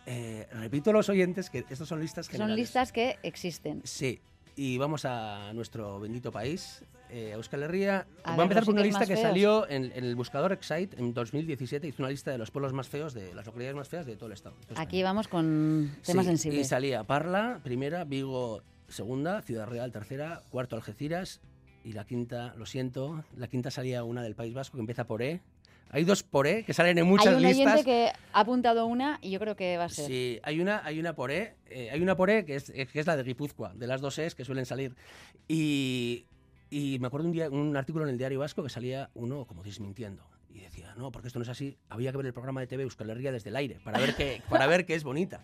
Eh, 0.06 0.48
repito 0.52 0.92
a 0.92 0.94
los 0.94 1.10
oyentes 1.10 1.50
que 1.50 1.66
estas 1.70 1.88
son 1.88 2.00
listas 2.00 2.28
Son 2.28 2.34
generales. 2.34 2.58
listas 2.58 2.92
que 2.92 3.18
existen. 3.24 3.82
Sí. 3.84 4.22
Y 4.56 4.78
vamos 4.78 5.04
a 5.06 5.52
nuestro 5.54 6.00
bendito 6.00 6.32
país, 6.32 6.84
eh, 7.10 7.32
Euskal 7.34 7.64
Herria. 7.64 8.08
A 8.24 8.32
Voy 8.36 8.42
a 8.42 8.44
empezar 8.44 8.64
por 8.64 8.74
una 8.74 8.84
lista 8.84 9.02
que 9.02 9.16
feos. 9.16 9.22
salió 9.22 9.70
en, 9.70 9.92
en 9.94 10.06
el 10.06 10.16
buscador 10.16 10.54
Excite 10.54 10.98
en 10.98 11.14
2017. 11.14 11.88
Hizo 11.88 12.02
una 12.02 12.10
lista 12.10 12.32
de 12.32 12.38
los 12.38 12.52
pueblos 12.52 12.72
más 12.72 12.88
feos, 12.88 13.14
de 13.14 13.34
las 13.34 13.46
localidades 13.46 13.76
más 13.76 13.90
feas 13.90 14.06
de 14.06 14.16
todo 14.16 14.28
el 14.28 14.34
estado. 14.34 14.56
Aquí 14.76 15.04
vamos 15.04 15.28
con 15.28 15.92
temas 16.06 16.24
Sí, 16.26 16.30
sensibles. 16.30 16.62
Y 16.62 16.64
salía 16.64 17.04
Parla, 17.04 17.60
primera, 17.64 18.06
Vigo, 18.06 18.62
segunda, 18.88 19.42
Ciudad 19.42 19.68
Real, 19.68 19.92
tercera, 19.92 20.42
cuarto, 20.50 20.78
Algeciras. 20.78 21.42
Y 21.84 21.92
la 21.92 22.06
quinta, 22.06 22.56
lo 22.58 22.66
siento, 22.66 23.24
la 23.36 23.48
quinta 23.48 23.70
salía 23.72 24.04
una 24.06 24.24
del 24.24 24.36
País 24.36 24.54
Vasco 24.54 24.78
que 24.78 24.82
empieza 24.82 25.06
por 25.06 25.22
E. 25.22 25.42
Hay 25.90 26.04
dos 26.04 26.24
por 26.24 26.46
E 26.48 26.64
que 26.66 26.74
salen 26.74 26.98
en 26.98 27.06
muchas 27.08 27.28
Hay 27.28 27.36
un 27.36 27.42
listas. 27.44 27.84
que 27.86 28.12
ha 28.34 28.40
apuntado 28.40 28.86
una 28.86 29.18
y 29.22 29.32
yo 29.32 29.40
creo 29.40 29.56
que 29.56 29.78
va 29.78 29.86
a 29.86 29.90
ser. 29.90 30.08
Sí, 30.08 30.40
hay 30.44 30.60
una, 30.60 30.84
hay 30.86 31.00
una 31.00 31.14
por 31.16 31.32
E, 31.32 31.56
eh, 31.70 31.90
hay 31.92 32.02
una 32.02 32.16
por 32.18 32.30
E 32.30 32.44
que 32.44 32.56
es, 32.56 32.72
que 32.72 33.00
es 33.00 33.08
la 33.08 33.16
de 33.16 33.24
Guipúzcoa, 33.24 33.74
de 33.74 33.88
las 33.88 34.02
dos 34.02 34.18
E's 34.20 34.36
que 34.36 34.44
suelen 34.44 34.66
salir. 34.66 34.94
Y, 35.48 36.26
y 36.70 36.98
me 37.00 37.08
acuerdo 37.08 37.28
un 37.28 37.34
día 37.34 37.50
un 37.50 37.78
artículo 37.78 38.04
en 38.06 38.12
el 38.12 38.18
diario 38.18 38.40
vasco 38.40 38.64
que 38.64 38.70
salía 38.70 39.10
uno 39.14 39.46
como 39.46 39.64
desmintiendo. 39.64 40.28
Y 40.54 40.60
decía, 40.62 40.94
no, 40.96 41.12
porque 41.12 41.28
esto 41.28 41.38
no 41.40 41.44
es 41.44 41.50
así. 41.50 41.78
Había 41.90 42.12
que 42.12 42.18
ver 42.18 42.26
el 42.28 42.34
programa 42.34 42.62
de 42.62 42.68
TV 42.68 42.84
Euskal 42.84 43.10
Herria 43.10 43.32
desde 43.34 43.50
el 43.50 43.58
aire 43.58 43.78
para 43.84 44.00
ver 44.00 44.16
que, 44.16 44.42
para 44.50 44.68
ver 44.68 44.86
que 44.86 44.96
es 44.96 45.04
bonita. 45.04 45.44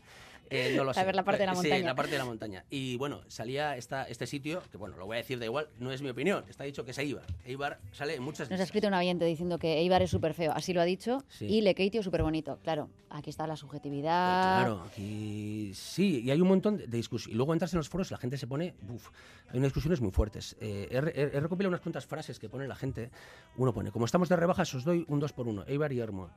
Eh, 0.51 0.73
no 0.75 0.83
lo 0.83 0.93
sé. 0.93 1.03
ver 1.03 1.15
la 1.15 1.23
parte 1.23 1.41
de 1.41 1.45
la 1.47 1.53
Sí, 1.55 1.61
montaña. 1.61 1.85
la 1.85 1.95
parte 1.95 2.11
de 2.11 2.17
la 2.17 2.25
montaña. 2.25 2.65
Y 2.69 2.97
bueno, 2.97 3.21
salía 3.27 3.77
esta, 3.77 4.03
este 4.03 4.27
sitio, 4.27 4.61
que 4.71 4.77
bueno, 4.77 4.97
lo 4.97 5.05
voy 5.05 5.15
a 5.15 5.17
decir 5.17 5.39
da 5.39 5.45
igual, 5.45 5.69
no 5.79 5.91
es 5.91 6.01
mi 6.01 6.09
opinión. 6.09 6.43
Está 6.49 6.63
dicho 6.65 6.83
que 6.85 6.91
es 6.91 6.97
Eibar. 6.97 7.25
Eibar 7.45 7.79
sale 7.93 8.15
en 8.15 8.23
muchas 8.23 8.49
Nos 8.49 8.59
ha 8.59 8.63
escrito 8.63 8.87
un 8.87 8.93
oyente 8.93 9.25
diciendo 9.25 9.57
que 9.57 9.77
Eibar 9.79 10.01
es 10.01 10.09
súper 10.11 10.33
feo, 10.33 10.51
así 10.53 10.73
lo 10.73 10.81
ha 10.81 10.85
dicho, 10.85 11.23
Sí. 11.29 11.45
y 11.45 11.61
Lekeitio 11.61 12.03
súper 12.03 12.21
bonito. 12.23 12.59
Claro, 12.63 12.89
aquí 13.09 13.29
está 13.29 13.47
la 13.47 13.55
subjetividad. 13.55 14.59
Claro, 14.59 14.81
aquí 14.87 15.71
sí, 15.73 16.21
y 16.23 16.31
hay 16.31 16.41
un 16.41 16.47
montón 16.49 16.77
de, 16.77 16.87
discusiones. 16.87 17.33
Y 17.33 17.37
luego 17.37 17.53
entras 17.53 17.73
en 17.73 17.77
los 17.77 17.89
foros 17.89 18.11
y 18.11 18.13
la 18.13 18.17
gente 18.17 18.37
se 18.37 18.47
pone. 18.47 18.75
Uf, 18.89 19.09
hay 19.49 19.57
unas 19.59 19.69
discusiones 19.69 20.01
muy 20.01 20.11
fuertes. 20.11 20.55
Eh, 20.59 20.87
he 20.91 21.39
recopilado 21.39 21.69
unas 21.69 21.81
cuantas 21.81 22.05
frases 22.05 22.39
que 22.39 22.49
pone 22.49 22.67
la 22.67 22.75
gente. 22.75 23.09
Uno 23.57 23.73
pone: 23.73 23.91
Como 23.91 24.05
estamos 24.05 24.27
de 24.29 24.35
rebajas, 24.35 24.73
os 24.75 24.83
doy 24.83 25.05
un 25.07 25.19
2 25.19 25.33
por 25.33 25.47
1 25.47 25.63
Eibar 25.67 25.91
y 25.93 25.99
Hermo. 25.99 26.29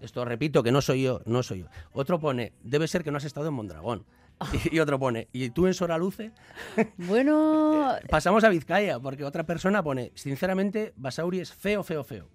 Esto 0.00 0.24
repito 0.24 0.62
que 0.62 0.72
no 0.72 0.80
soy 0.80 1.02
yo, 1.02 1.20
no 1.26 1.42
soy 1.42 1.60
yo. 1.60 1.66
Otro 1.92 2.18
pone: 2.18 2.52
Debe 2.62 2.88
ser 2.88 3.04
que 3.04 3.10
no 3.10 3.16
has 3.18 3.24
estado 3.24 3.48
en 3.48 3.54
Mondragón. 3.54 4.04
Y, 4.70 4.78
otro 4.78 4.98
pone: 4.98 5.28
¿Y 5.32 5.50
tú 5.50 5.66
en 5.66 5.74
Soraluce? 5.74 6.32
Bueno, 6.96 7.96
Pasamos 8.08 8.44
a 8.44 8.48
Vizcaya, 8.48 9.00
porque 9.00 9.24
otra 9.24 9.44
persona 9.44 9.82
pone: 9.82 10.12
Sinceramente, 10.14 10.92
Basauri 10.96 11.40
es 11.40 11.52
feo, 11.52 11.82
feo, 11.82 12.04
feo. 12.04 12.28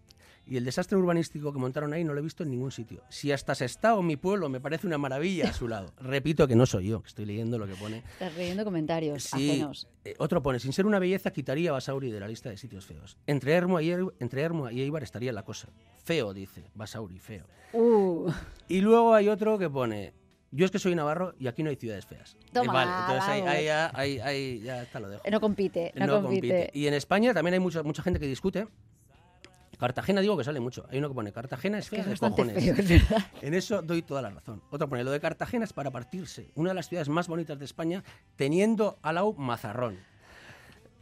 Y 0.45 0.57
el 0.57 0.65
desastre 0.65 0.97
urbanístico 0.97 1.53
que 1.53 1.59
montaron 1.59 1.93
ahí 1.93 2.03
no 2.03 2.13
lo 2.13 2.19
he 2.19 2.21
visto 2.21 2.43
en 2.43 2.51
ningún 2.51 2.71
sitio. 2.71 3.01
Si 3.09 3.31
hasta 3.31 3.55
Sestao, 3.55 4.01
mi 4.01 4.17
pueblo, 4.17 4.49
me 4.49 4.59
parece 4.59 4.85
una 4.87 4.97
maravilla 4.97 5.49
a 5.49 5.53
su 5.53 5.67
lado. 5.69 5.93
Repito 6.01 6.47
que 6.47 6.55
no 6.55 6.65
soy 6.65 6.87
yo, 6.89 7.01
que 7.01 7.07
estoy 7.07 7.25
leyendo 7.25 7.57
lo 7.57 7.65
que 7.65 7.75
pone. 7.75 8.03
estás 8.13 8.35
leyendo 8.35 8.65
comentarios 8.65 9.23
Sí, 9.23 9.51
ajenos. 9.51 9.87
eh, 10.03 10.15
otro 10.17 10.41
pone, 10.43 10.59
sin 10.59 10.73
ser 10.73 10.85
una 10.85 10.99
belleza, 10.99 11.31
quitaría 11.31 11.71
Basauri 11.71 12.11
de 12.11 12.19
la 12.19 12.27
lista 12.27 12.49
de 12.49 12.57
sitios 12.57 12.85
feos. 12.85 13.17
Entre 13.25 13.53
Hermo 13.53 13.79
y, 13.79 13.89
Er- 13.91 14.13
entre 14.19 14.41
Hermo 14.41 14.69
y 14.69 14.81
Eibar 14.81 15.03
estaría 15.03 15.31
la 15.31 15.43
cosa. 15.45 15.69
Feo, 16.03 16.33
dice, 16.33 16.63
Basauri, 16.75 17.19
feo. 17.19 17.45
Uh, 17.71 18.29
Y 18.67 18.81
luego 18.81 19.13
hay 19.13 19.29
otro 19.29 19.57
que 19.57 19.69
pone, 19.69 20.13
yo 20.51 20.65
es 20.65 20.71
que 20.71 20.77
soy 20.79 20.93
navarro 20.93 21.33
y 21.39 21.47
aquí 21.47 21.63
no 21.63 21.69
hay 21.69 21.77
ciudades 21.77 22.05
feas. 22.05 22.35
Eh, 22.41 22.49
Toma, 22.51 22.73
vale, 22.73 22.91
entonces 22.99 23.29
ahí, 23.29 23.41
ahí 23.41 23.65
ya, 23.65 23.91
ahí- 23.93 24.19
ahí 24.19 24.59
ya 24.59 24.83
está 24.83 24.99
lo 24.99 25.07
dejo. 25.09 25.23
no 25.31 25.39
compite, 25.39 25.93
no, 25.95 26.21
compite. 26.21 26.69
Y 26.73 26.87
en 26.87 26.93
España 26.95 27.33
también 27.33 27.53
hay 27.53 27.59
mucha, 27.61 27.81
mucha 27.81 28.03
gente 28.03 28.19
que 28.19 28.27
discute. 28.27 28.67
Cartagena 29.83 30.21
digo 30.21 30.37
que 30.37 30.45
sale 30.45 30.61
mucho. 30.61 30.85
Hay 30.89 30.99
uno 30.99 31.09
que 31.09 31.15
pone 31.15 31.33
Cartagena 31.33 31.77
es 31.77 31.85
Es 31.85 31.89
fea 31.89 32.05
de 32.05 32.15
cojones. 32.15 32.63
feo. 32.63 33.17
En 33.41 33.53
eso 33.53 33.81
doy 33.81 34.01
toda 34.01 34.21
la 34.21 34.29
razón. 34.29 34.61
Otro 34.69 34.87
pone, 34.87 35.03
lo 35.03 35.11
de 35.11 35.19
Cartagena 35.19 35.65
es 35.65 35.73
para 35.73 35.91
partirse. 35.91 36.51
Una 36.55 36.69
de 36.69 36.75
las 36.75 36.87
ciudades 36.87 37.09
más 37.09 37.27
bonitas 37.27 37.59
de 37.59 37.65
España, 37.65 38.01
teniendo 38.37 38.97
al 39.01 39.15
lado 39.15 39.33
Mazarrón. 39.33 39.97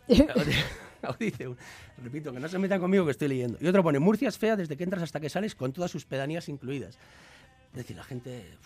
Dice, 1.20 1.56
repito, 2.04 2.34
que 2.34 2.40
no 2.40 2.48
se 2.48 2.58
metan 2.58 2.80
conmigo 2.80 3.06
que 3.06 3.12
estoy 3.12 3.28
leyendo. 3.28 3.60
Y 3.62 3.68
otro 3.68 3.84
pone, 3.84 4.00
Murcia 4.00 4.30
es 4.30 4.40
fea 4.40 4.56
desde 4.56 4.76
que 4.76 4.84
entras 4.84 5.04
hasta 5.04 5.20
que 5.20 5.30
sales 5.30 5.54
con 5.54 5.74
todas 5.74 5.92
sus 5.92 6.06
pedanías 6.06 6.50
incluidas. 6.50 6.98
Es 7.74 7.78
decir, 7.78 7.96
la 7.96 8.04
gente... 8.04 8.58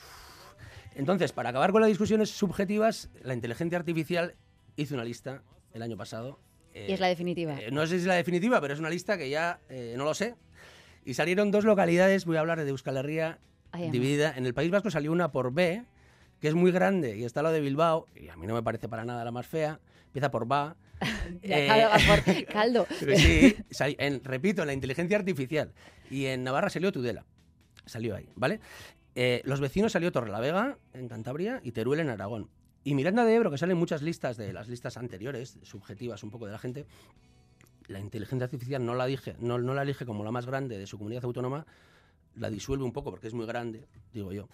Entonces, 0.95 1.34
para 1.34 1.50
acabar 1.50 1.74
con 1.74 1.81
las 1.81 1.89
discusiones 1.89 2.29
subjetivas, 2.29 3.10
la 3.22 3.34
inteligencia 3.34 3.77
artificial 3.77 4.36
hizo 4.77 4.93
una 4.95 5.03
lista 5.03 5.43
el 5.74 5.81
año 5.81 5.98
pasado. 5.98 6.39
Y 6.88 6.91
es 6.91 7.00
la 7.00 7.08
definitiva. 7.08 7.58
Eh, 7.60 7.70
no 7.72 7.82
sé 7.88 7.96
si 7.96 8.01
es 8.01 8.05
la 8.05 8.15
definitiva, 8.15 8.60
pero 8.62 8.74
es 8.74 8.79
una 8.79 8.89
lista 8.89 9.17
que 9.17 9.29
ya 9.29 9.60
eh, 9.70 9.94
no 9.98 10.03
lo 10.03 10.13
sé. 10.13 10.36
Y 11.05 11.13
salieron 11.13 11.51
dos 11.51 11.63
localidades, 11.65 12.25
voy 12.25 12.38
a 12.38 12.41
hablar 12.41 12.63
de 12.63 12.70
Euskal 12.70 12.98
Herria, 12.98 13.39
Ay, 13.72 13.89
dividida. 13.91 14.34
En 14.36 14.46
el 14.46 14.53
País 14.53 14.72
Vasco 14.72 14.89
salió 14.91 15.12
una 15.12 15.32
por 15.32 15.53
B, 15.53 15.84
que 16.39 16.48
es 16.48 16.53
muy 16.55 16.72
grande 16.72 17.15
y 17.17 17.24
está 17.24 17.41
lo 17.41 17.51
de 17.51 17.62
Bilbao, 17.62 18.08
y 18.15 18.27
a 18.29 18.36
mí 18.36 18.48
no 18.48 18.53
me 18.55 18.63
parece 18.63 18.89
para 18.89 19.05
nada 19.05 19.24
la 19.24 19.32
más 19.32 19.46
fea, 19.48 19.79
empieza 20.08 20.32
por 20.32 20.51
va. 20.51 20.75
Ya, 21.44 21.89
Eh, 22.27 22.46
caldo. 22.51 22.88
Sí, 23.00 23.55
en- 24.00 24.24
repito, 24.24 24.62
en 24.63 24.67
la 24.67 24.74
inteligencia 24.74 25.17
artificial. 25.17 25.74
Y 26.10 26.25
en 26.25 26.44
Navarra 26.44 26.70
salió 26.70 26.91
Tudela. 26.91 27.25
Salió 27.86 28.15
ahí, 28.15 28.27
¿vale? 28.36 28.60
Eh, 29.13 29.41
los 29.46 29.60
vecinos 29.60 29.91
salió 29.91 30.12
Torrelavega, 30.12 30.77
en 30.94 31.08
Cantabria, 31.08 31.62
y 31.63 31.72
Teruel, 31.72 32.00
en 32.01 32.10
Aragón. 32.10 32.50
Y 32.87 32.93
Miranda 32.93 33.25
de 33.25 33.33
Ebro, 33.33 33.49
que 33.49 33.57
salen 33.57 33.77
muchas 33.77 34.03
listas 34.03 34.37
de 34.37 34.53
las 34.53 34.67
listas 34.67 34.95
anteriores, 34.95 35.57
subjetivas 35.63 36.21
un 36.23 36.29
poco 36.29 36.45
de 36.45 36.51
la 36.51 36.59
gente, 36.59 36.85
la 37.87 37.99
inteligencia 37.99 38.45
artificial 38.45 38.85
no 38.85 38.93
la, 38.93 39.07
dije, 39.07 39.35
no, 39.39 39.57
no 39.57 39.73
la 39.73 39.81
elige 39.81 40.05
como 40.05 40.23
la 40.23 40.29
más 40.31 40.45
grande 40.45 40.77
de 40.77 40.85
su 40.85 40.99
comunidad 40.99 41.25
autónoma, 41.25 41.65
la 42.35 42.51
disuelve 42.51 42.83
un 42.85 42.91
poco 42.93 43.09
porque 43.09 43.25
es 43.27 43.33
muy 43.33 43.47
grande, 43.47 43.87
digo 44.13 44.31
yo, 44.33 44.49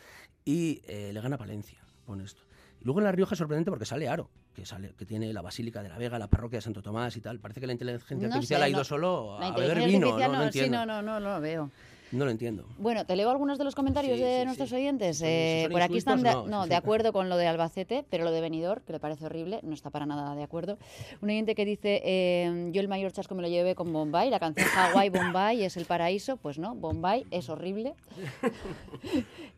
y 0.45 0.81
eh, 0.87 1.11
le 1.13 1.19
gana 1.19 1.37
Palencia 1.37 1.79
con 2.05 2.21
esto. 2.21 2.43
Luego 2.83 3.01
en 3.01 3.03
La 3.03 3.11
Rioja 3.11 3.35
es 3.35 3.37
sorprendente 3.37 3.69
porque 3.69 3.85
sale 3.85 4.07
Aro, 4.07 4.29
que, 4.55 4.65
sale, 4.65 4.93
que 4.97 5.05
tiene 5.05 5.33
la 5.33 5.41
Basílica 5.41 5.83
de 5.83 5.89
la 5.89 5.97
Vega, 5.97 6.17
la 6.17 6.29
parroquia 6.29 6.59
de 6.59 6.61
Santo 6.61 6.81
Tomás 6.81 7.17
y 7.17 7.21
tal. 7.21 7.37
Parece 7.39 7.59
que 7.59 7.67
la 7.67 7.73
inteligencia 7.73 8.15
No 8.29 8.33
artificial 8.33 8.61
sé, 8.61 8.65
ha 8.65 8.69
ido 8.69 8.77
no- 8.79 8.83
solo 8.85 9.37
a 9.39 9.51
beber 9.51 9.85
vino, 9.85 10.17
no, 10.17 10.51
sí, 10.53 10.69
no, 10.69 10.85
no, 10.85 11.01
no, 11.01 11.19
no 11.19 11.19
lo 11.19 11.41
veo. 11.41 11.69
No 12.11 12.25
lo 12.25 12.31
entiendo. 12.31 12.65
Bueno, 12.77 13.05
te 13.05 13.15
leo 13.15 13.29
algunos 13.29 13.57
de 13.57 13.63
los 13.63 13.73
comentarios 13.73 14.17
Sí, 14.17 14.23
de 14.23 14.39
sí, 14.39 14.45
nuestros 14.45 14.69
sí. 14.69 14.75
oyentes. 14.75 15.21
Eh, 15.23 15.67
por 15.71 15.81
aquí 15.81 15.97
están 15.97 16.21
de, 16.23 16.31
no, 16.45 16.67
de 16.67 16.75
acuerdo 16.75 17.13
con 17.13 17.29
lo 17.29 17.37
de 17.37 17.47
Albacete, 17.47 18.03
pero 18.09 18.25
lo 18.25 18.31
de 18.31 18.41
Benidorm, 18.41 18.81
que 18.83 18.93
le 18.93 18.99
parece 18.99 19.25
horrible, 19.25 19.59
no 19.63 19.73
está 19.73 19.89
para 19.89 20.05
nada 20.05 20.35
de 20.35 20.43
acuerdo. 20.43 20.77
Un 21.21 21.29
oyente 21.29 21.55
que 21.55 21.63
dice, 21.65 22.01
eh, 22.03 22.69
yo 22.73 22.81
el 22.81 22.87
mayor 22.87 23.11
chasco 23.13 23.33
me 23.35 23.41
lo 23.41 23.47
llevé 23.47 23.75
con 23.75 23.93
Bombay, 23.93 24.29
la 24.29 24.39
canción 24.39 24.67
Hawaii 24.75 25.09
Bombay 25.09 25.63
es 25.63 25.77
el 25.77 25.85
paraíso, 25.85 26.37
pues 26.37 26.59
no, 26.59 26.75
Bombay 26.75 27.25
es 27.31 27.49
horrible. 27.49 27.93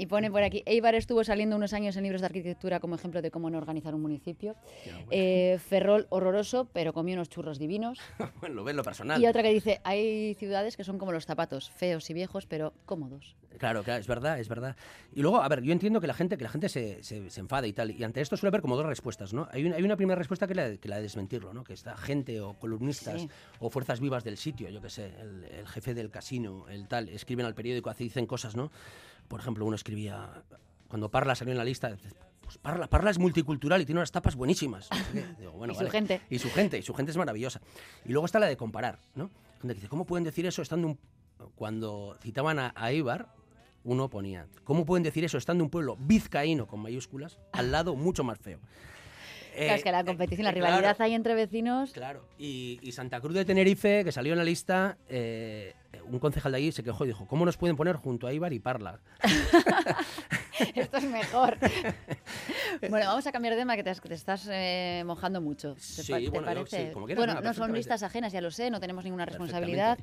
y 0.00 0.06
pone 0.06 0.30
por 0.30 0.42
aquí, 0.42 0.62
Eibar 0.66 0.94
estuvo 0.94 1.22
saliendo 1.24 1.56
unos 1.56 1.72
años 1.72 1.96
en 1.96 2.02
libros 2.04 2.20
de 2.22 2.26
arquitectura 2.26 2.80
como 2.80 2.94
ejemplo 2.94 3.20
de 3.22 3.30
cómo 3.30 3.50
no 3.50 3.58
organizar 3.58 3.94
un 3.94 4.02
municipio. 4.02 4.56
Eh, 5.10 5.58
Ferrol 5.68 6.06
horroroso, 6.10 6.68
pero 6.72 6.92
comió 6.92 7.14
unos 7.14 7.28
churros 7.28 7.58
divinos. 7.58 7.98
bueno, 8.40 8.54
lo 8.56 8.64
ves 8.64 8.74
lo 8.74 8.82
personal. 8.82 9.20
Y 9.22 9.26
otra 9.26 9.42
que 9.42 9.52
dice, 9.52 9.80
hay 9.84 10.34
ciudades 10.34 10.76
que 10.76 10.84
son 10.84 10.98
como 10.98 11.12
los 11.12 11.26
zapatos, 11.26 11.70
feos 11.70 12.08
y 12.10 12.14
viejos, 12.14 12.46
pero 12.46 12.72
cómodos. 12.86 13.36
Claro, 13.58 13.82
claro, 13.82 14.00
es 14.00 14.06
verdad, 14.06 14.38
es 14.38 14.48
verdad. 14.48 14.74
Y 15.12 15.20
luego, 15.20 15.42
a 15.42 15.48
ver, 15.48 15.60
yo 15.62 15.72
entiendo 15.72 16.00
que 16.00 16.06
la 16.06 16.14
gente, 16.14 16.38
que 16.38 16.44
la 16.44 16.50
gente 16.50 16.68
se, 16.70 17.02
se, 17.02 17.28
se 17.28 17.40
enfade 17.40 17.68
y 17.68 17.72
tal. 17.74 17.90
Y 17.90 18.02
ante 18.04 18.20
esto 18.22 18.36
suele 18.36 18.48
haber 18.50 18.62
como 18.62 18.76
dos 18.76 18.86
respuestas, 18.86 19.34
¿no? 19.34 19.48
Hay 19.50 19.66
una, 19.66 19.76
hay 19.76 19.82
una 19.82 19.96
primera 19.96 20.16
respuesta 20.16 20.46
que 20.46 20.54
es 20.54 20.56
la, 20.56 20.68
de- 20.70 20.78
que 20.78 20.88
la 20.88 20.96
de 20.96 21.02
desmentirlo, 21.02 21.52
¿no? 21.52 21.62
Que 21.62 21.74
está 21.74 21.94
gente 21.96 22.40
o 22.40 22.54
columnistas 22.54 23.20
Sí. 23.22 23.28
o 23.58 23.68
fuerzas 23.68 24.00
vivas 24.00 24.24
del 24.24 24.38
sitio, 24.38 24.70
yo 24.70 24.80
qué 24.80 24.88
sé, 24.88 25.12
el, 25.20 25.44
el 25.44 25.66
jefe 25.68 25.92
del 25.92 26.10
casino, 26.10 26.66
el 26.70 26.88
tal, 26.88 27.08
escriben 27.10 27.44
al 27.44 27.54
periódico, 27.54 27.92
dicen 27.92 28.24
cosas, 28.24 28.56
¿no? 28.56 28.70
Por 29.30 29.38
ejemplo, 29.38 29.64
uno 29.64 29.76
escribía, 29.76 30.42
cuando 30.88 31.08
Parla 31.08 31.36
salió 31.36 31.52
en 31.52 31.58
la 31.58 31.64
lista, 31.64 31.96
pues 32.40 32.58
Parla, 32.58 32.88
Parla 32.88 33.12
es 33.12 33.18
multicultural 33.20 33.80
y 33.80 33.86
tiene 33.86 34.00
unas 34.00 34.10
tapas 34.10 34.34
buenísimas. 34.34 34.88
Digo, 35.38 35.52
bueno, 35.52 35.72
Y 35.72 35.76
su 35.76 35.88
gente. 35.88 36.20
Y 36.28 36.38
su 36.40 36.50
gente, 36.50 36.78
y 36.78 36.82
su 36.82 36.92
gente 36.94 37.12
es 37.12 37.16
maravillosa. 37.16 37.60
Y 38.04 38.10
luego 38.10 38.26
está 38.26 38.40
la 38.40 38.46
de 38.46 38.56
comparar, 38.56 38.98
¿no? 39.14 39.30
Que 39.62 39.72
dice, 39.72 39.86
¿cómo 39.86 40.04
pueden 40.04 40.24
decir 40.24 40.46
eso 40.46 40.62
estando 40.62 40.88
un... 40.88 40.98
Cuando 41.54 42.16
citaban 42.20 42.58
a, 42.58 42.72
a 42.74 42.90
Eibar, 42.90 43.32
uno 43.84 44.10
ponía, 44.10 44.48
¿cómo 44.64 44.84
pueden 44.84 45.04
decir 45.04 45.24
eso 45.24 45.38
estando 45.38 45.62
un 45.62 45.70
pueblo 45.70 45.96
vizcaíno 46.00 46.66
con 46.66 46.80
mayúsculas 46.80 47.38
al 47.52 47.70
lado 47.70 47.94
mucho 47.94 48.24
más 48.24 48.40
feo? 48.40 48.58
Claro, 49.54 49.74
es 49.74 49.82
que 49.82 49.92
la 49.92 50.00
Eh, 50.00 50.04
competición, 50.04 50.44
la 50.44 50.50
eh, 50.50 50.54
rivalidad 50.54 50.80
claro, 50.96 51.04
ahí 51.04 51.14
entre 51.14 51.34
vecinos. 51.34 51.92
Claro, 51.92 52.24
y, 52.38 52.78
y 52.82 52.92
Santa 52.92 53.20
Cruz 53.20 53.34
de 53.34 53.44
Tenerife, 53.44 54.04
que 54.04 54.12
salió 54.12 54.32
en 54.32 54.38
la 54.38 54.44
lista, 54.44 54.96
eh, 55.08 55.74
un 56.04 56.18
concejal 56.18 56.52
de 56.52 56.58
allí 56.58 56.72
se 56.72 56.82
quejó 56.82 57.04
y 57.04 57.08
dijo, 57.08 57.26
¿cómo 57.26 57.44
nos 57.44 57.56
pueden 57.56 57.76
poner 57.76 57.96
junto 57.96 58.26
a 58.26 58.30
Eibar 58.30 58.52
y 58.52 58.58
Parla? 58.58 59.00
Esto 60.74 60.98
es 60.98 61.04
mejor. 61.04 61.56
bueno, 62.88 63.06
vamos 63.06 63.26
a 63.26 63.32
cambiar 63.32 63.54
de 63.54 63.60
tema 63.60 63.76
que 63.76 63.82
te, 63.82 63.94
te 63.94 64.14
estás 64.14 64.48
eh, 64.50 65.02
mojando 65.06 65.40
mucho. 65.40 65.74
¿Te, 65.74 65.80
Sí, 65.80 66.12
te 66.12 66.28
bueno, 66.30 66.52
yo 66.52 66.66
sí, 66.66 66.88
como 66.92 67.06
quieras, 67.06 67.24
bueno, 67.26 67.40
no, 67.40 67.54
son 67.54 67.72
listas 67.72 68.02
ajenas, 68.02 68.32
ya 68.32 68.40
lo 68.40 68.50
sé, 68.50 68.70
no 68.70 68.80
tenemos 68.80 69.04
ninguna 69.04 69.24
responsabilidad. 69.26 69.98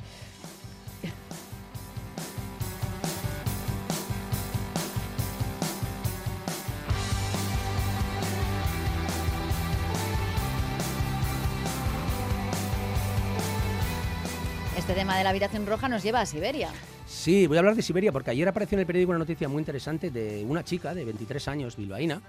Tema 14.98 15.16
de 15.16 15.24
la 15.24 15.30
habitación 15.30 15.68
roja 15.68 15.88
nos 15.88 16.02
lleva 16.02 16.22
a 16.22 16.26
Siberia. 16.26 16.70
Sí, 17.06 17.46
voy 17.46 17.58
a 17.58 17.60
hablar 17.60 17.76
de 17.76 17.84
Siberia 17.84 18.12
porque 18.12 18.32
ayer 18.32 18.48
apareció 18.48 18.78
en 18.78 18.80
el 18.80 18.88
periódico 18.88 19.12
una 19.12 19.20
noticia 19.20 19.48
muy 19.48 19.60
interesante 19.60 20.10
de 20.10 20.44
una 20.44 20.64
chica 20.64 20.96
de 20.96 21.06
23 21.06 21.48
años, 21.50 21.76
bilbaína, 21.78 22.20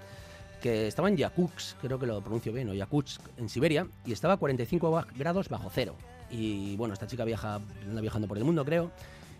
que 0.61 0.85
estaba 0.87 1.09
en 1.09 1.17
Yakutsk, 1.17 1.77
creo 1.81 1.97
que 1.97 2.05
lo 2.05 2.21
pronuncio 2.21 2.53
bien, 2.53 2.69
o 2.69 2.75
Yakutsk, 2.75 3.21
en 3.37 3.49
Siberia, 3.49 3.87
y 4.05 4.11
estaba 4.11 4.35
a 4.35 4.37
45 4.37 4.91
ba- 4.91 5.07
grados 5.17 5.49
bajo 5.49 5.71
cero. 5.73 5.95
Y 6.29 6.75
bueno, 6.75 6.93
esta 6.93 7.07
chica 7.07 7.25
viaja, 7.25 7.55
anda 7.87 8.01
viajando 8.01 8.27
por 8.27 8.37
el 8.37 8.43
mundo, 8.43 8.63
creo. 8.63 8.91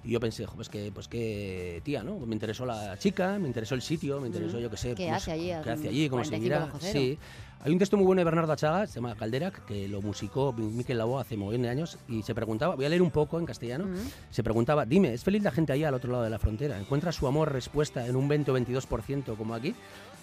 Y 0.03 0.12
yo 0.12 0.19
pensé, 0.21 0.45
pues 0.55 0.69
que, 0.69 0.91
pues 0.93 1.07
que 1.09 1.81
tía, 1.83 2.03
¿no? 2.03 2.17
Me 2.19 2.33
interesó 2.33 2.65
la 2.65 2.97
chica, 2.97 3.38
me 3.38 3.47
interesó 3.47 3.75
el 3.75 3.81
sitio, 3.81 4.21
me 4.21 4.27
interesó, 4.27 4.57
Mm. 4.57 4.62
yo 4.62 4.69
qué 4.69 4.77
sé. 4.77 4.95
¿Qué 4.95 5.07
pues, 5.07 5.17
hace 5.17 5.31
allí 5.33 5.51
a 5.51 5.62
¿Qué 5.62 5.69
hace 5.71 5.88
allí? 5.89 6.09
¿Cómo 6.09 6.21
45 6.23 6.79
seguirá? 6.79 6.93
Sí. 6.93 7.17
Hay 7.62 7.73
un 7.73 7.77
texto 7.79 7.97
muy 7.97 8.05
bueno 8.05 8.21
de 8.21 8.23
Bernardo 8.23 8.53
Achaga, 8.53 8.88
se 8.88 8.95
llama 8.95 9.13
Calderac, 9.15 9.65
que 9.65 9.89
lo 9.89 10.01
musicó 10.01 10.53
Miquel 10.53 10.97
Labo 10.97 11.19
hace 11.19 11.35
mogollón 11.35 11.63
de 11.63 11.69
años, 11.69 11.97
y 12.07 12.21
se 12.23 12.33
preguntaba, 12.33 12.75
voy 12.75 12.85
a 12.85 12.89
leer 12.89 13.01
un 13.01 13.12
poco 13.12 13.38
en 13.38 13.45
castellano, 13.45 13.88
Mm. 13.88 13.97
se 14.31 14.41
preguntaba, 14.43 14.85
dime, 14.85 15.13
¿es 15.13 15.25
feliz 15.25 15.43
la 15.43 15.51
gente 15.51 15.73
allá 15.73 15.89
al 15.89 15.93
otro 15.95 16.09
lado 16.13 16.23
de 16.23 16.29
la 16.29 16.39
frontera? 16.39 16.79
¿Encuentra 16.79 17.12
su 17.12 17.27
amor 17.27 17.51
respuesta 17.51 18.07
en 18.07 18.15
un 18.15 18.29
20 18.29 18.51
o 18.51 18.53
22% 18.53 19.35
como 19.35 19.53
aquí? 19.53 19.75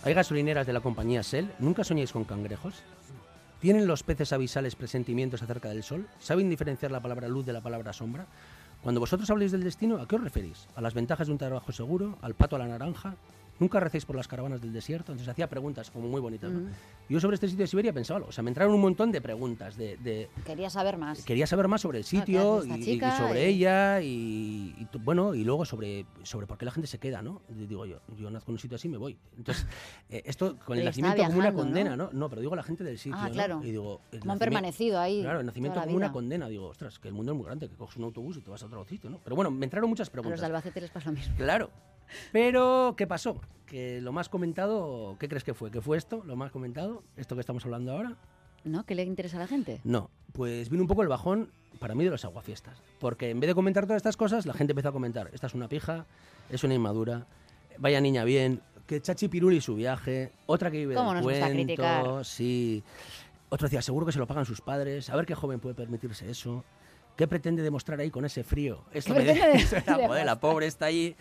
¿Hay 0.04 0.14
gasolineras 0.14 0.66
de 0.66 0.72
la 0.72 0.80
compañía 0.80 1.20
Shell? 1.20 1.50
¿Nunca 1.58 1.84
soñáis 1.84 2.12
con 2.12 2.24
cangrejos? 2.24 2.76
¿Tienen 3.60 3.86
los 3.86 4.02
peces 4.02 4.32
abisales 4.32 4.74
presentimientos 4.74 5.42
acerca 5.42 5.68
del 5.68 5.82
sol? 5.82 6.06
¿Saben 6.18 6.48
diferenciar 6.48 6.90
la 6.90 7.00
palabra 7.00 7.28
luz 7.28 7.44
de 7.44 7.52
la 7.52 7.60
palabra 7.60 7.92
sombra? 7.92 8.26
Cuando 8.86 9.00
vosotros 9.00 9.28
habléis 9.30 9.50
del 9.50 9.64
destino, 9.64 10.00
¿a 10.00 10.06
qué 10.06 10.14
os 10.14 10.22
referís? 10.22 10.68
¿A 10.76 10.80
las 10.80 10.94
ventajas 10.94 11.26
de 11.26 11.32
un 11.32 11.38
trabajo 11.38 11.72
seguro? 11.72 12.18
¿Al 12.22 12.34
pato 12.34 12.54
a 12.54 12.60
la 12.60 12.68
naranja? 12.68 13.16
¿Nunca 13.58 13.80
recéis 13.80 14.04
por 14.04 14.16
las 14.16 14.28
caravanas 14.28 14.60
del 14.60 14.72
desierto? 14.72 15.12
Entonces 15.12 15.28
hacía 15.30 15.48
preguntas 15.48 15.90
como 15.90 16.08
muy 16.08 16.20
bonitas. 16.20 16.50
¿no? 16.50 16.68
Yo 17.08 17.20
sobre 17.20 17.34
este 17.34 17.48
sitio 17.48 17.62
de 17.62 17.66
Siberia 17.68 17.92
pensaba, 17.92 18.24
o 18.26 18.32
sea, 18.32 18.42
me 18.42 18.50
entraron 18.50 18.74
un 18.74 18.80
montón 18.80 19.10
de 19.12 19.20
preguntas, 19.20 19.76
de, 19.76 19.96
de- 19.98 20.28
Quería 20.44 20.68
saber 20.70 20.96
más. 20.98 21.24
quería 21.24 21.46
saber 21.46 21.66
más 21.68 21.80
sobre 21.80 21.98
el 21.98 22.04
Ah, 22.04 22.08
¿qué 22.10 22.16
sitio 22.18 22.64
y, 22.64 22.72
y 22.72 22.84
chica? 22.84 23.16
sobre 23.16 23.50
Y- 23.50 23.54
ella 23.54 24.00
y, 24.02 24.74
y 24.78 24.88
bueno 24.98 25.34
y 25.34 25.44
luego 25.44 25.64
sobre 25.64 26.04
sobre 26.22 26.46
por 26.46 26.58
qué 26.58 26.64
la 26.64 26.70
gente 26.70 26.86
se 26.86 26.98
queda 26.98 27.22
no 27.22 27.40
Y 27.48 27.66
digo 27.66 27.86
yo 27.86 28.00
yo 28.18 28.30
nazco 28.30 28.50
en 28.50 28.54
un 28.54 28.58
sitio 28.58 28.76
así 28.76 28.88
me 28.88 28.96
voy 28.98 29.16
entonces 29.38 29.66
eh, 30.10 30.22
esto 30.26 30.56
con 30.64 30.78
el 30.78 30.84
nacimiento 30.84 31.22
como 31.24 31.38
una 31.38 31.52
condena 31.52 31.96
¿no? 31.96 32.04
¿no? 32.06 32.10
no 32.12 32.28
pero 32.28 32.40
digo 32.40 32.54
la 32.56 32.62
gente 32.62 32.84
del 32.84 32.98
sitio 32.98 33.18
Ah, 33.20 33.28
¿no? 33.28 33.34
claro. 33.34 33.60
y 33.62 33.70
digo 33.70 34.00
Como 34.20 34.32
han 34.32 34.38
permanecido 34.38 34.98
ahí. 35.00 35.22
claro 35.22 35.40
el 35.40 35.46
nacimiento 35.46 35.80
como 35.80 35.96
una 35.96 36.12
condena 36.12 36.48
digo 36.48 36.66
ostras 36.68 36.98
que 36.98 37.08
el 37.08 37.14
mundo 37.14 37.32
es 37.32 37.36
muy 37.38 37.46
grande 37.46 37.68
que 37.68 37.76
coges 37.76 37.96
un 37.96 38.04
autobús 38.04 38.36
y 38.36 38.40
te 38.42 38.50
vas 38.50 38.62
a 38.62 38.66
otro 38.66 38.84
sitio 38.84 39.08
no 39.10 39.18
pero 39.24 39.34
bueno 39.36 39.50
me 39.50 39.64
entraron 39.64 39.88
muchas 39.88 40.08
A 40.08 40.08
los 40.08 40.12
preguntas 40.12 40.40
de 40.40 40.46
Albacete 40.46 40.80
les 40.80 40.90
pasa 40.90 41.10
lo 41.10 41.16
mismo. 41.16 41.34
Claro. 41.36 41.70
Pero, 42.32 42.94
¿qué 42.96 43.06
pasó? 43.06 43.40
Que 43.66 44.00
lo 44.00 44.12
más 44.12 44.28
comentado, 44.28 45.16
¿qué 45.18 45.28
crees 45.28 45.44
que 45.44 45.54
fue? 45.54 45.70
¿Que 45.70 45.80
fue 45.80 45.96
esto, 45.98 46.22
lo 46.24 46.36
más 46.36 46.52
comentado? 46.52 47.02
¿Esto 47.16 47.34
que 47.34 47.40
estamos 47.40 47.64
hablando 47.64 47.92
ahora? 47.92 48.16
¿No? 48.64 48.84
¿Qué 48.84 48.94
le 48.94 49.04
interesa 49.04 49.36
a 49.36 49.40
la 49.40 49.46
gente? 49.46 49.80
No, 49.84 50.10
pues 50.32 50.70
vino 50.70 50.82
un 50.82 50.88
poco 50.88 51.02
el 51.02 51.08
bajón 51.08 51.50
para 51.78 51.94
mí 51.94 52.04
de 52.04 52.10
los 52.10 52.24
aguafiestas. 52.24 52.82
Porque 52.98 53.30
en 53.30 53.40
vez 53.40 53.48
de 53.48 53.54
comentar 53.54 53.84
todas 53.84 53.96
estas 53.98 54.16
cosas, 54.16 54.46
la 54.46 54.54
gente 54.54 54.72
empezó 54.72 54.88
a 54.88 54.92
comentar, 54.92 55.30
esta 55.32 55.46
es 55.46 55.54
una 55.54 55.68
pija, 55.68 56.06
es 56.50 56.64
una 56.64 56.74
inmadura, 56.74 57.26
vaya 57.78 58.00
niña 58.00 58.24
bien, 58.24 58.62
que 58.86 59.00
Chachi 59.00 59.28
Piruli 59.28 59.60
su 59.60 59.74
viaje, 59.74 60.32
otra 60.46 60.70
que 60.70 60.78
vive 60.78 60.94
¿Cómo 60.94 61.10
del 61.12 61.22
nos 61.22 61.24
gusta 61.24 61.46
cuento, 61.46 61.54
criticar? 61.56 62.24
sí. 62.24 62.82
Otro 63.48 63.66
decía, 63.66 63.82
seguro 63.82 64.04
que 64.06 64.12
se 64.12 64.18
lo 64.18 64.26
pagan 64.26 64.44
sus 64.44 64.60
padres, 64.60 65.08
a 65.10 65.16
ver 65.16 65.24
qué 65.26 65.34
joven 65.34 65.60
puede 65.60 65.74
permitirse 65.74 66.28
eso. 66.28 66.64
¿Qué 67.16 67.28
pretende 67.28 67.62
demostrar 67.62 68.00
ahí 68.00 68.10
con 68.10 68.24
ese 68.24 68.42
frío? 68.42 68.84
Esto 68.92 69.14
¿Qué 69.14 69.20
me 69.20 69.34
demostrar? 69.34 69.84
joder, 70.06 70.26
la 70.26 70.40
pobre 70.40 70.66
está 70.66 70.86
allí. 70.86 71.16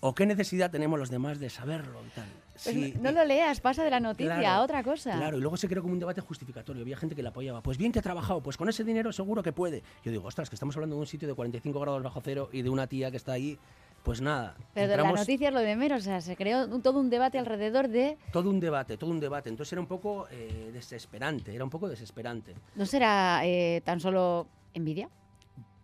¿O 0.00 0.14
qué 0.14 0.26
necesidad 0.26 0.70
tenemos 0.70 0.98
los 0.98 1.10
demás 1.10 1.38
de 1.40 1.50
saberlo 1.50 2.00
y 2.06 2.10
tal? 2.10 2.26
Pues 2.52 2.62
Sí, 2.74 2.94
no 3.00 3.10
lo 3.12 3.24
leas, 3.24 3.60
pasa 3.60 3.82
de 3.84 3.90
la 3.90 4.00
noticia 4.00 4.36
Claro, 4.38 4.48
a 4.48 4.62
otra 4.62 4.82
cosa. 4.82 5.12
Claro, 5.16 5.38
y 5.38 5.40
luego 5.40 5.56
se 5.56 5.68
creó 5.68 5.82
como 5.82 5.94
un 5.94 6.00
debate 6.00 6.20
justificatorio. 6.20 6.82
Había 6.82 6.96
gente 6.96 7.14
que 7.16 7.22
le 7.22 7.28
apoyaba. 7.28 7.62
Pues 7.62 7.78
bien 7.78 7.90
que 7.92 7.98
ha 7.98 8.02
trabajado, 8.02 8.40
pues 8.42 8.56
con 8.56 8.68
ese 8.68 8.84
dinero 8.84 9.12
seguro 9.12 9.42
que 9.42 9.52
puede. 9.52 9.82
Yo 10.04 10.10
digo, 10.12 10.26
ostras, 10.26 10.48
que 10.48 10.54
estamos 10.56 10.76
hablando 10.76 10.96
de 10.96 11.00
un 11.00 11.06
sitio 11.06 11.26
de 11.28 11.34
45 11.34 11.78
grados 11.80 12.02
bajo 12.02 12.20
cero 12.20 12.48
y 12.52 12.62
de 12.62 12.70
una 12.70 12.86
tía 12.86 13.10
que 13.10 13.16
está 13.16 13.32
ahí. 13.32 13.58
Pues 14.04 14.20
nada. 14.20 14.54
Pero 14.74 14.88
de 14.88 14.96
la 14.96 15.10
noticia 15.12 15.48
es 15.48 15.54
lo 15.54 15.60
de 15.60 15.74
menos, 15.74 16.02
o 16.02 16.04
sea, 16.04 16.20
se 16.20 16.36
creó 16.36 16.64
un- 16.66 16.80
todo 16.82 17.00
un 17.00 17.10
debate 17.10 17.36
alrededor 17.38 17.88
de... 17.88 18.16
Todo 18.32 18.48
un 18.48 18.60
debate, 18.60 18.96
todo 18.96 19.10
un 19.10 19.18
debate. 19.18 19.48
Entonces 19.50 19.72
era 19.72 19.80
un 19.80 19.88
poco 19.88 20.28
eh, 20.30 20.70
desesperante, 20.72 21.52
era 21.52 21.64
un 21.64 21.70
poco 21.70 21.88
desesperante. 21.88 22.54
¿No 22.76 22.86
será 22.86 23.40
eh, 23.44 23.82
tan 23.84 23.98
solo 23.98 24.46
envidia? 24.72 25.08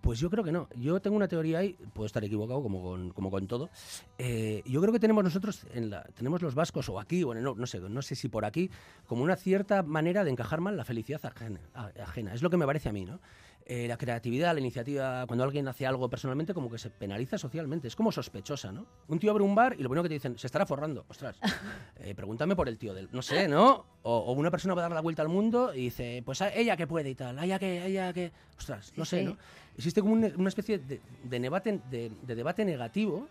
Pues 0.05 0.21
yo 0.21 0.29
creo 0.29 0.45
que 0.45 0.53
no. 0.53 0.69
Yo 0.77 1.01
tengo 1.01 1.17
una 1.17 1.29
teoría 1.29 1.61
ahí, 1.61 1.79
puedo 1.95 2.05
estar 2.05 2.23
equivocado 2.23 2.63
como 2.63 2.83
con, 2.83 3.11
como 3.13 3.31
con 3.31 3.47
todo. 3.47 3.71
Eh, 4.19 4.63
yo 4.67 4.83
creo 4.83 4.93
que 4.93 5.01
tenemos 5.01 5.25
nosotros, 5.25 5.67
en 5.73 5.89
la, 5.89 6.03
tenemos 6.03 6.43
los 6.43 6.55
vascos 6.55 6.91
o 6.91 7.01
aquí, 7.01 7.25
o 7.25 7.33
no, 7.33 7.67
sé, 7.67 7.81
no 7.81 8.03
sé 8.03 8.15
si 8.15 8.29
por 8.29 8.45
aquí, 8.45 8.71
como 9.07 9.23
una 9.23 9.35
cierta 9.35 9.83
manera 9.83 10.23
de 10.23 10.31
encajar 10.31 10.61
mal 10.61 10.77
la 10.77 10.85
felicidad 10.85 11.25
ajena. 11.25 11.59
ajena. 11.75 12.35
Es 12.35 12.43
lo 12.43 12.51
que 12.51 12.59
me 12.59 12.67
parece 12.67 12.91
a 12.91 12.93
mí, 12.93 13.07
¿no? 13.07 13.19
Eh, 13.67 13.89
la 13.89 13.97
creatividad, 13.97 14.53
la 14.53 14.61
iniciativa, 14.61 15.27
cuando 15.27 15.43
alguien 15.45 15.67
hace 15.69 15.87
algo 15.87 16.11
personalmente, 16.11 16.53
como 16.53 16.71
que 16.71 16.77
se 16.77 16.91
penaliza 16.91 17.39
socialmente. 17.39 17.89
Es 17.89 17.97
como 17.97 18.13
sospechosa, 18.13 18.71
¿no? 18.73 18.85
Un 19.09 19.19
tío 19.19 19.31
abre 19.31 19.43
un 19.43 19.55
bar 19.55 19.75
y 19.79 19.83
lo 19.83 19.89
primero 19.89 20.03
que 20.03 20.09
te 20.11 20.15
dicen, 20.15 20.39
se 20.39 20.47
estará 20.47 20.67
forrando. 20.67 21.07
Ostras, 21.09 21.39
eh, 21.97 22.15
pregúntame 22.15 22.55
por 22.57 22.69
el 22.69 22.77
tío 22.77 22.93
del. 22.93 23.09
No 23.13 23.23
sé, 23.23 23.49
¿no? 23.49 23.87
O, 24.03 24.17
o 24.19 24.33
una 24.33 24.51
persona 24.51 24.75
va 24.75 24.83
a 24.83 24.85
dar 24.85 24.93
la 24.93 25.01
vuelta 25.01 25.23
al 25.23 25.29
mundo 25.31 25.73
y 25.75 25.85
dice, 25.85 26.23
pues 26.27 26.43
a- 26.43 26.53
ella 26.55 26.77
que 26.77 26.87
puede 26.87 27.09
y 27.11 27.15
tal, 27.15 27.43
ella 27.43 27.59
que, 27.59 27.87
ella 27.87 28.13
que. 28.13 28.33
Ostras, 28.59 28.93
no 28.97 29.05
sé. 29.07 29.23
¿no? 29.25 29.37
Existe 29.79 30.01
como 30.03 30.13
un- 30.13 30.33
una 30.37 30.49
especie 30.49 30.79
de, 30.79 31.01
de 31.25 31.41
debate, 31.41 31.81
de, 31.91 32.13
de 32.23 32.35
debate 32.35 32.65
negativo. 32.67 33.29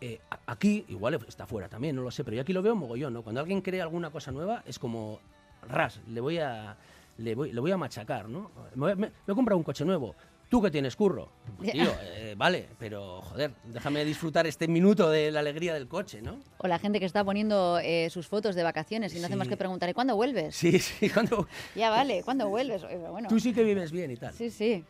eh, 0.00 0.18
aquí, 0.46 0.84
igual 0.88 1.18
está 1.28 1.44
fuera 1.46 1.68
también, 1.68 1.94
no 1.96 2.02
lo 2.02 2.10
sé, 2.10 2.24
pero 2.24 2.36
yo 2.36 2.42
aquí 2.42 2.52
lo 2.54 2.62
veo 2.62 2.74
mogollón, 2.74 3.12
¿no? 3.12 3.22
Cuando 3.22 3.40
alguien 3.40 3.60
crea 3.60 3.82
alguna 3.82 4.10
cosa 4.10 4.30
nueva, 4.32 4.62
es 4.64 4.78
como, 4.78 5.20
ras, 5.68 6.00
le 6.08 6.20
voy 6.20 6.38
a, 6.38 6.76
le 7.18 7.34
voy, 7.34 7.52
le 7.52 7.60
voy 7.60 7.70
a 7.70 7.76
machacar, 7.76 8.28
¿no? 8.28 8.50
Me, 8.74 8.94
me- 8.94 9.06
me 9.08 9.32
he 9.32 9.34
comprado 9.34 9.58
un 9.58 9.64
coche 9.64 9.84
nuevo. 9.84 10.14
¿Tú 10.48 10.62
que 10.62 10.70
tienes 10.70 10.96
curro? 10.96 11.30
Pues, 11.58 11.72
tío, 11.72 11.92
eh, 12.00 12.34
vale, 12.34 12.70
pero 12.78 13.20
joder, 13.20 13.52
déjame 13.64 14.02
disfrutar 14.06 14.46
este 14.46 14.66
minuto 14.66 15.10
de 15.10 15.30
la 15.30 15.40
alegría 15.40 15.74
del 15.74 15.88
coche, 15.88 16.22
¿no? 16.22 16.40
O 16.56 16.66
la 16.66 16.78
gente 16.78 16.98
que 17.00 17.04
está 17.04 17.22
poniendo 17.22 17.78
eh, 17.82 18.08
sus 18.08 18.26
fotos 18.28 18.54
de 18.54 18.62
vacaciones 18.62 19.14
y 19.14 19.18
no 19.20 19.26
hace 19.26 19.36
más 19.36 19.46
Sí. 19.46 19.50
que 19.50 19.56
preguntar, 19.58 19.90
¿y 19.90 19.92
cuándo 19.92 20.16
vuelves? 20.16 20.56
Sí, 20.56 20.78
sí, 20.78 21.10
cuando 21.10 21.46
Ya 21.74 21.90
vale, 21.90 22.22
¿cuándo 22.24 22.48
vuelves? 22.48 22.82
Bueno, 23.10 23.28
tú 23.28 23.38
sí 23.38 23.52
que 23.52 23.62
vives 23.62 23.92
bien 23.92 24.10
y 24.10 24.16
tal. 24.16 24.32
sí, 24.32 24.48
sí. 24.50 24.84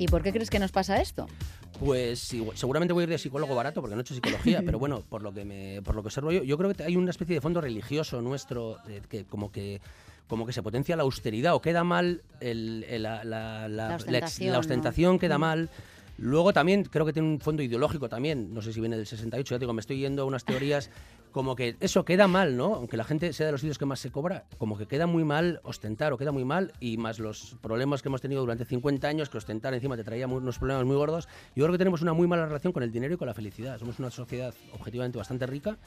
¿Y 0.00 0.08
por 0.08 0.22
qué 0.22 0.32
crees 0.32 0.48
que 0.48 0.58
nos 0.58 0.72
pasa 0.72 0.98
esto? 1.00 1.26
Pues 1.78 2.32
seguramente 2.54 2.94
voy 2.94 3.02
a 3.02 3.04
ir 3.04 3.10
de 3.10 3.18
psicólogo 3.18 3.54
barato 3.54 3.82
porque 3.82 3.94
no 3.94 4.00
he 4.00 4.02
hecho 4.02 4.14
psicología, 4.14 4.62
pero 4.64 4.78
bueno, 4.78 5.02
por 5.06 5.20
lo 5.22 5.32
que 5.34 5.44
me, 5.44 5.82
por 5.82 5.94
lo 5.94 6.02
que 6.02 6.08
observo 6.08 6.32
yo, 6.32 6.42
yo 6.42 6.56
creo 6.56 6.72
que 6.72 6.82
hay 6.82 6.96
una 6.96 7.10
especie 7.10 7.34
de 7.34 7.40
fondo 7.42 7.60
religioso 7.60 8.22
nuestro 8.22 8.78
eh, 8.88 9.02
que 9.10 9.24
como 9.26 9.52
que 9.52 9.80
como 10.26 10.46
que 10.46 10.52
se 10.52 10.62
potencia 10.62 10.96
la 10.96 11.02
austeridad 11.02 11.54
o 11.54 11.60
queda 11.60 11.82
mal 11.84 12.22
el- 12.40 12.86
el- 12.88 13.02
la, 13.02 13.24
la- 13.24 13.68
la- 13.68 13.88
La 13.88 13.94
ex- 13.94 14.04
ostentación, 14.04 14.52
la 14.52 14.58
ostentación 14.58 15.18
queda 15.18 15.36
Mm. 15.36 15.40
mal. 15.40 15.70
Luego 16.22 16.52
también 16.52 16.84
creo 16.84 17.06
que 17.06 17.14
tiene 17.14 17.26
un 17.26 17.40
fondo 17.40 17.62
ideológico 17.62 18.10
también, 18.10 18.52
no 18.52 18.60
sé 18.60 18.74
si 18.74 18.80
viene 18.80 18.98
del 18.98 19.06
68, 19.06 19.54
ya 19.54 19.58
digo, 19.58 19.72
me 19.72 19.80
estoy 19.80 20.00
yendo 20.00 20.20
a 20.20 20.26
unas 20.26 20.44
teorías 20.44 20.90
como 21.32 21.56
que 21.56 21.76
eso 21.80 22.04
queda 22.04 22.28
mal, 22.28 22.58
¿no? 22.58 22.74
Aunque 22.74 22.98
la 22.98 23.04
gente 23.04 23.32
sea 23.32 23.46
de 23.46 23.52
los 23.52 23.62
sitios 23.62 23.78
que 23.78 23.86
más 23.86 24.00
se 24.00 24.10
cobra, 24.10 24.44
como 24.58 24.76
que 24.76 24.84
queda 24.84 25.06
muy 25.06 25.24
mal 25.24 25.60
ostentar 25.62 26.12
o 26.12 26.18
queda 26.18 26.30
muy 26.30 26.44
mal 26.44 26.74
y 26.78 26.98
más 26.98 27.20
los 27.20 27.56
problemas 27.62 28.02
que 28.02 28.08
hemos 28.08 28.20
tenido 28.20 28.42
durante 28.42 28.66
50 28.66 29.08
años, 29.08 29.30
que 29.30 29.38
ostentar 29.38 29.72
encima 29.72 29.96
te 29.96 30.04
traía 30.04 30.26
unos 30.26 30.58
problemas 30.58 30.84
muy 30.84 30.96
gordos, 30.96 31.26
yo 31.56 31.64
creo 31.64 31.72
que 31.72 31.78
tenemos 31.78 32.02
una 32.02 32.12
muy 32.12 32.26
mala 32.26 32.44
relación 32.44 32.74
con 32.74 32.82
el 32.82 32.92
dinero 32.92 33.14
y 33.14 33.16
con 33.16 33.26
la 33.26 33.32
felicidad. 33.32 33.78
Somos 33.78 33.98
una 33.98 34.10
sociedad 34.10 34.52
objetivamente 34.74 35.16
bastante 35.16 35.46
rica, 35.46 35.78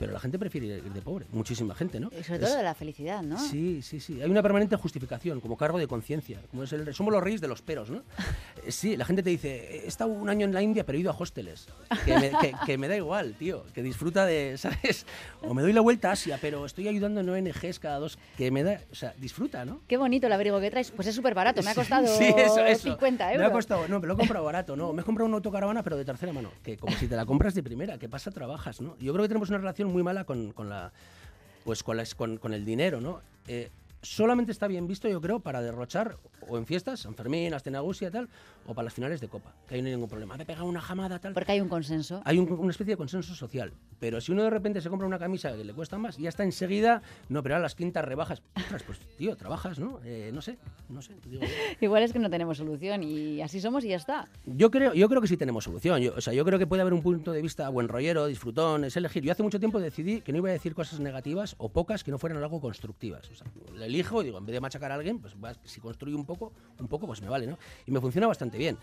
pero 0.00 0.12
la 0.12 0.18
gente 0.18 0.38
prefiere 0.38 0.66
ir 0.78 0.82
de 0.82 1.02
pobre, 1.02 1.26
muchísima 1.30 1.74
gente, 1.74 2.00
¿no? 2.00 2.08
Y 2.18 2.24
sobre 2.24 2.40
Es- 2.40 2.46
todo 2.48 2.56
de 2.56 2.62
la 2.64 2.74
felicidad, 2.74 3.22
¿no? 3.22 3.38
Sí, 3.38 3.82
sí, 3.82 4.00
sí. 4.00 4.20
Hay 4.22 4.30
una 4.30 4.42
permanente 4.42 4.74
justificación, 4.76 5.40
como 5.40 5.56
cargo 5.58 5.78
de 5.78 5.86
conciencia. 5.86 6.40
Como 6.50 6.62
es 6.64 6.72
el- 6.72 6.92
somos 6.94 7.12
los 7.12 7.22
reyes 7.22 7.40
de 7.42 7.48
los 7.48 7.60
peros, 7.62 7.90
¿no? 7.90 8.02
Eh, 8.66 8.72
Sí, 8.72 8.96
la 8.96 9.04
gente 9.04 9.22
te 9.22 9.30
dice, 9.30 9.84
he 9.84 9.86
estado 9.86 10.10
un 10.10 10.28
año 10.30 10.44
en 10.46 10.52
la 10.54 10.62
India, 10.62 10.84
pero 10.84 10.96
he 10.96 11.00
ido 11.02 11.10
a 11.10 11.14
hosteles. 11.16 11.66
Que 12.04 12.14
me, 12.18 12.30
que- 12.40 12.54
que 12.66 12.78
me 12.78 12.88
da 12.88 12.96
igual, 12.96 13.34
tío. 13.38 13.64
Que 13.74 13.82
disfruta 13.82 14.24
de, 14.26 14.56
¿sabes? 14.58 15.04
O 15.42 15.52
me 15.54 15.60
doy 15.62 15.72
la 15.74 15.80
vuelta 15.82 16.08
a 16.08 16.12
Asia, 16.12 16.38
pero 16.40 16.64
estoy 16.64 16.88
ayudando 16.88 17.20
en 17.20 17.28
ONGs 17.28 17.78
cada 17.78 17.98
dos. 17.98 18.18
Que 18.38 18.50
me 18.50 18.62
da, 18.62 18.80
o 18.90 18.94
sea, 18.94 19.12
disfruta, 19.18 19.64
¿no? 19.66 19.82
Qué 19.86 19.96
bonito 19.98 20.26
el 20.26 20.32
abrigo 20.32 20.58
que 20.60 20.70
traes. 20.70 20.90
Pues 20.90 21.08
es 21.08 21.14
súper 21.14 21.34
barato, 21.34 21.62
me 21.62 21.70
ha 21.70 21.74
costado 21.74 22.06
Sí, 22.18 22.24
eso, 22.36 22.64
eso. 22.64 22.88
50 22.88 23.32
euros. 23.32 23.40
Me 23.40 23.46
ha 23.46 23.52
costado, 23.52 23.86
no, 23.88 24.00
pero 24.00 24.08
lo 24.08 24.14
he 24.14 24.18
comprado 24.18 24.44
barato, 24.44 24.76
no. 24.76 24.92
Me 24.94 25.02
he 25.02 25.04
comprado 25.04 25.26
una 25.26 25.36
autocaravana, 25.36 25.82
pero 25.82 25.96
de 25.98 26.04
tercera 26.06 26.32
mano. 26.32 26.50
Que 26.62 26.78
como 26.78 26.96
si 26.96 27.06
te 27.06 27.16
la 27.16 27.26
compras 27.26 27.52
de 27.54 27.62
primera, 27.62 27.98
¿qué 27.98 28.08
pasa? 28.08 28.30
Trabajas, 28.30 28.80
¿no? 28.80 28.96
Yo 28.98 29.12
creo 29.12 29.24
que 29.24 29.28
tenemos 29.28 29.50
una 29.50 29.58
relación 29.58 29.89
muy 29.90 30.02
mala 30.02 30.24
con, 30.24 30.52
con 30.52 30.68
la. 30.68 30.92
Pues 31.64 31.82
con, 31.82 31.96
la- 31.96 32.04
con, 32.16 32.38
con 32.38 32.54
el 32.54 32.64
dinero, 32.64 33.00
¿no? 33.00 33.20
Eh, 33.46 33.70
solamente 34.02 34.52
está 34.52 34.66
bien 34.66 34.86
visto, 34.86 35.08
yo 35.08 35.20
creo, 35.20 35.40
para 35.40 35.60
derrochar 35.60 36.16
o 36.48 36.56
en 36.58 36.66
fiestas, 36.66 37.00
San 37.00 37.14
Fermín, 37.14 37.54
Astenagusia 37.54 38.08
y 38.08 38.10
tal, 38.10 38.28
o 38.66 38.74
para 38.74 38.84
las 38.84 38.94
finales 38.94 39.20
de 39.20 39.28
Copa, 39.28 39.54
que 39.68 39.74
ahí 39.74 39.82
no 39.82 39.86
hay 39.88 39.94
ningún 39.94 40.08
problema. 40.08 40.36
Me 40.36 40.42
he 40.42 40.46
pegado 40.46 40.66
una 40.66 40.80
jamada, 40.80 41.18
tal. 41.18 41.32
Porque 41.34 41.52
hay 41.52 41.60
un 41.60 41.68
consenso. 41.68 42.22
Hay 42.24 42.38
un- 42.38 42.50
una 42.52 42.70
especie 42.70 42.92
de 42.94 42.96
consenso 42.96 43.34
social. 43.34 43.72
Pero 43.98 44.20
si 44.20 44.32
uno 44.32 44.42
de 44.42 44.50
repente 44.50 44.80
se 44.80 44.88
compra 44.88 45.06
una 45.06 45.18
camisa 45.18 45.54
que 45.54 45.62
le 45.64 45.74
cuesta 45.74 45.98
más, 45.98 46.16
ya 46.16 46.28
está 46.30 46.42
enseguida, 46.44 47.02
no, 47.28 47.42
pero 47.42 47.54
ahora 47.56 47.62
las 47.64 47.74
quintas 47.74 48.04
rebajas. 48.04 48.42
Ostras, 48.56 48.82
pues 48.84 48.98
tío, 49.18 49.36
trabajas, 49.36 49.78
¿no? 49.78 50.00
Eh, 50.04 50.30
no 50.32 50.40
sé, 50.40 50.56
no 50.88 51.02
sé. 51.02 51.14
digo. 51.26 51.42
Igual 51.80 52.02
es 52.02 52.12
que 52.12 52.18
no 52.18 52.30
tenemos 52.30 52.56
solución 52.56 53.02
y 53.02 53.42
así 53.42 53.60
somos 53.60 53.84
y 53.84 53.88
ya 53.88 53.96
está. 53.96 54.26
Yo 54.46 54.70
creo, 54.70 54.94
yo 54.94 55.08
creo 55.08 55.20
que 55.20 55.28
sí 55.28 55.36
tenemos 55.36 55.64
solución. 55.64 56.00
Yo, 56.00 56.14
o 56.16 56.20
sea, 56.20 56.32
yo 56.32 56.44
creo 56.46 56.58
que 56.58 56.66
puede 56.66 56.80
haber 56.82 56.94
un 56.94 57.02
punto 57.02 57.32
de 57.32 57.42
vista 57.42 57.68
buen 57.68 57.88
rollero, 57.88 58.26
disfrutón, 58.26 58.84
es 58.84 58.96
elegir. 58.96 59.22
Yo 59.22 59.32
hace 59.32 59.42
mucho 59.42 59.58
tiempo 59.60 59.78
decidí 59.80 60.22
que 60.22 60.32
no 60.32 60.38
iba 60.38 60.48
a 60.48 60.52
decir 60.52 60.74
cosas 60.74 61.00
negativas 61.00 61.54
o 61.58 61.68
pocas 61.68 62.02
que 62.02 62.10
no 62.10 62.18
fueran 62.18 62.42
algo 62.42 62.60
constructivas. 62.60 63.28
O 63.30 63.34
sea, 63.34 63.46
elijo 63.90 64.22
y 64.22 64.26
digo, 64.26 64.38
en 64.38 64.46
vez 64.46 64.54
de 64.54 64.60
machacar 64.60 64.90
a 64.90 64.94
alguien, 64.94 65.18
pues 65.18 65.34
si 65.64 65.80
construyo 65.80 66.16
un 66.16 66.24
poco, 66.24 66.52
un 66.78 66.88
poco, 66.88 67.06
pues 67.06 67.20
me 67.20 67.28
vale, 67.28 67.46
¿no? 67.46 67.58
Y 67.86 67.90
me 67.90 68.00
funciona 68.00 68.26
bastante 68.26 68.56
bien. 68.58 68.78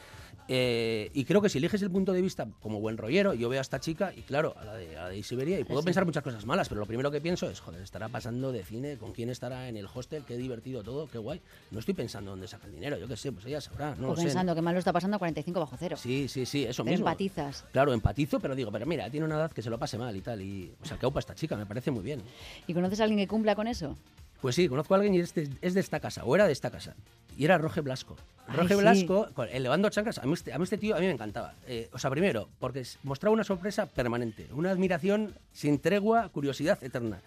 Eh, 0.48 1.10
y 1.13 1.26
creo 1.26 1.41
que 1.41 1.50
si 1.50 1.58
eliges 1.58 1.82
el 1.82 1.91
punto 1.91 2.13
de 2.13 2.22
vista 2.22 2.48
como 2.62 2.80
buen 2.80 2.98
rollero, 2.98 3.34
yo 3.34 3.50
veo 3.50 3.60
a 3.60 3.62
esta 3.62 3.80
chica 3.80 4.13
y 4.15 4.22
claro, 4.22 4.56
a 4.58 4.63
la 4.65 4.74
de, 4.76 4.98
a 4.98 5.04
la 5.04 5.10
de 5.10 5.24
Siberia, 5.24 5.60
y 5.60 5.63
puedo 5.63 5.82
Sí. 5.82 5.86
pensar 5.86 6.06
muchas 6.06 6.24
cosas 6.24 6.46
malas, 6.46 6.70
pero 6.70 6.80
lo 6.80 6.86
primero 6.86 7.12
que 7.12 7.20
pienso 7.20 7.50
es, 7.50 7.60
joder, 7.60 7.82
estará 7.82 8.08
pasando 8.10 8.52
de 8.52 8.63
cine, 8.63 8.98
con 8.98 9.12
quién 9.12 9.30
estará 9.30 9.67
en 9.67 9.76
el 9.78 9.88
hostel, 9.93 10.24
qué 10.26 10.38
divertido 10.38 10.84
todo, 10.84 11.08
qué 11.08 11.17
guay. 11.17 11.41
No 11.72 11.80
estoy 11.80 11.93
pensando 11.93 12.32
dónde 12.32 12.48
saca 12.48 12.67
el 12.67 12.74
dinero, 12.74 12.98
yo 12.98 13.08
qué 13.08 13.17
sé, 13.17 13.32
pues 13.32 13.46
ella 13.46 13.60
sabrá, 13.62 13.96
no 13.96 14.08
o 14.08 14.10
lo 14.12 14.15
sé, 14.15 14.22
¿no? 14.22 14.28
pensando 14.28 14.56
que 14.56 14.62
mal 14.62 14.74
lo 14.74 14.80
está 14.80 14.93
pasando 14.93 15.15
a 15.15 15.20
45 15.20 15.60
bajo 15.60 15.76
cero. 15.78 15.98
Sí, 15.98 16.28
sí, 16.28 16.46
sí, 16.46 16.63
eso 16.65 16.84
Pero 16.84 16.91
mismo. 16.93 17.08
empatizas. 17.08 17.65
Claro, 17.72 17.93
empatizo, 17.93 18.39
pero 18.39 18.56
digo, 18.56 18.72
pero 18.72 18.86
mira, 18.86 19.10
tiene 19.10 19.26
una 19.26 19.36
edad 19.36 19.52
que 19.52 19.62
se 19.62 19.70
lo 19.70 19.78
pase 19.78 19.98
mal 19.98 20.15
y 20.15 20.22
tal. 20.22 20.41
Y, 20.41 20.74
o 20.82 20.86
sea, 20.86 20.98
que 20.98 21.06
aupa 21.06 21.20
esta 21.20 21.36
chica, 21.36 21.56
me 21.58 21.65
parece 21.65 21.91
muy 21.91 22.04
bien. 22.04 22.22
¿Y 22.67 22.74
conoces 22.74 23.00
a 23.00 23.04
alguien 23.04 23.20
que 23.20 23.28
cumpla 23.28 23.56
con 23.56 23.67
eso? 23.67 23.98
Pues 24.41 24.56
sí, 24.56 24.67
conozco 24.67 24.93
a 24.93 24.97
alguien 24.97 25.15
y 25.15 25.19
es 25.19 25.34
de, 25.34 25.50
es 25.62 25.73
de 25.73 25.80
esta 25.80 26.00
casa, 26.00 26.23
o 26.23 26.36
era 26.36 26.45
de 26.45 26.54
esta 26.54 26.69
casa. 26.69 26.95
Y 27.38 27.45
era 27.45 27.58
Roge 27.58 27.82
Blasco. 27.82 28.15
Roge. 28.47 28.76
Blasco, 28.76 29.30
elevando 29.52 29.89
chanclas, 29.89 30.19
a 30.19 30.23
mí, 30.23 30.34
este, 30.34 30.54
a 30.54 30.58
mí 30.58 30.63
este 30.63 30.78
tío 30.78 30.95
a 30.95 31.00
mí 31.00 31.06
me 31.06 31.12
encantaba. 31.12 31.54
Eh, 31.67 31.89
o 31.91 32.00
sea, 32.00 32.10
primero, 32.10 32.47
porque 32.60 32.84
mostraba 33.04 33.34
una 33.34 33.43
sorpresa 33.43 33.88
permanente, 33.88 34.47
una 34.54 34.71
admiración 34.71 35.36
sin 35.54 35.80
tregua, 35.80 36.30
curiosidad 36.30 36.82
eterna. 36.84 37.19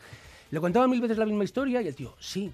Le 0.51 0.61
contaba 0.61 0.88
mil 0.88 1.01
veces 1.01 1.18
la 1.18 1.27
misma 1.27 1.44
historia 1.44 1.83
y 1.83 1.88
el 1.88 1.94
tío, 1.94 2.16
sí, 2.18 2.53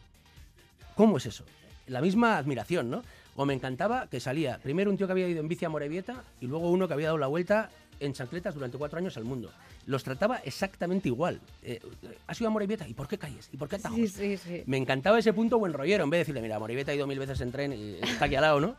¿Cómo 0.96 1.18
es 1.18 1.26
eso? 1.26 1.44
La 1.88 2.00
misma 2.00 2.38
admiración, 2.38 2.90
¿no? 2.90 3.02
O 3.36 3.44
me 3.44 3.52
encantaba 3.52 4.08
que 4.08 4.18
salía 4.18 4.58
primero 4.62 4.90
un 4.90 4.96
tío 4.96 5.06
que 5.06 5.12
había 5.12 5.28
ido 5.28 5.40
en 5.40 5.48
bici 5.48 5.66
a 5.66 5.68
Morevieta 5.68 6.24
y 6.40 6.46
luego 6.46 6.70
uno 6.70 6.88
que 6.88 6.94
había 6.94 7.08
dado 7.08 7.18
la 7.18 7.26
vuelta 7.26 7.70
en 8.00 8.12
chancletas 8.12 8.54
durante 8.54 8.78
cuatro 8.78 8.98
años 8.98 9.16
al 9.16 9.24
mundo. 9.24 9.50
Los 9.86 10.04
trataba 10.04 10.36
exactamente 10.38 11.08
igual. 11.08 11.40
Eh, 11.62 11.80
¿Has 12.26 12.40
ido 12.40 12.48
a 12.48 12.50
Morevieta? 12.50 12.86
¿Y 12.88 12.94
por 12.94 13.08
qué 13.08 13.18
calles? 13.18 13.48
¿Y 13.52 13.56
por 13.56 13.68
qué 13.68 13.76
atajos? 13.76 13.96
Sí, 13.98 14.08
sí, 14.08 14.36
sí. 14.36 14.62
Me 14.66 14.76
encantaba 14.76 15.18
ese 15.18 15.32
punto 15.32 15.58
buen 15.58 15.72
rollero, 15.72 16.04
en 16.04 16.10
vez 16.10 16.18
de 16.18 16.22
decirle, 16.22 16.42
mira, 16.42 16.58
Morevieta 16.58 16.92
ha 16.92 16.94
ido 16.94 17.06
mil 17.06 17.18
veces 17.18 17.40
en 17.40 17.52
tren 17.52 17.72
y 17.72 17.96
está 18.02 18.26
aquí 18.26 18.34
al 18.36 18.42
lado, 18.42 18.60
¿no? 18.60 18.76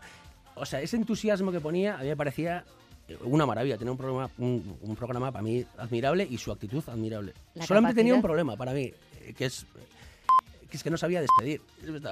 O 0.56 0.66
sea, 0.66 0.82
ese 0.82 0.96
entusiasmo 0.98 1.52
que 1.52 1.60
ponía 1.60 1.96
a 1.98 2.02
mí 2.02 2.08
me 2.08 2.18
parecía 2.18 2.64
eh, 3.08 3.18
una 3.24 3.46
maravilla. 3.46 3.78
Tenía 3.78 3.92
un 3.92 3.98
programa, 3.98 4.30
un, 4.38 4.78
un 4.82 4.96
programa 4.96 5.32
para 5.32 5.44
mí 5.44 5.66
admirable 5.78 6.28
y 6.30 6.38
su 6.38 6.52
actitud 6.52 6.84
admirable. 6.88 7.34
La 7.56 7.66
Solamente 7.66 7.96
tenía 7.96 8.14
un 8.14 8.22
capacidad. 8.22 8.28
problema 8.46 8.58
para 8.58 8.74
mí, 8.74 8.92
eh, 9.22 9.34
que 9.38 9.46
es 9.46 9.66
que 10.70 10.78
es 10.78 10.84
que 10.84 10.90
no 10.90 10.98
sabía 10.98 11.22
despedir. 11.22 11.62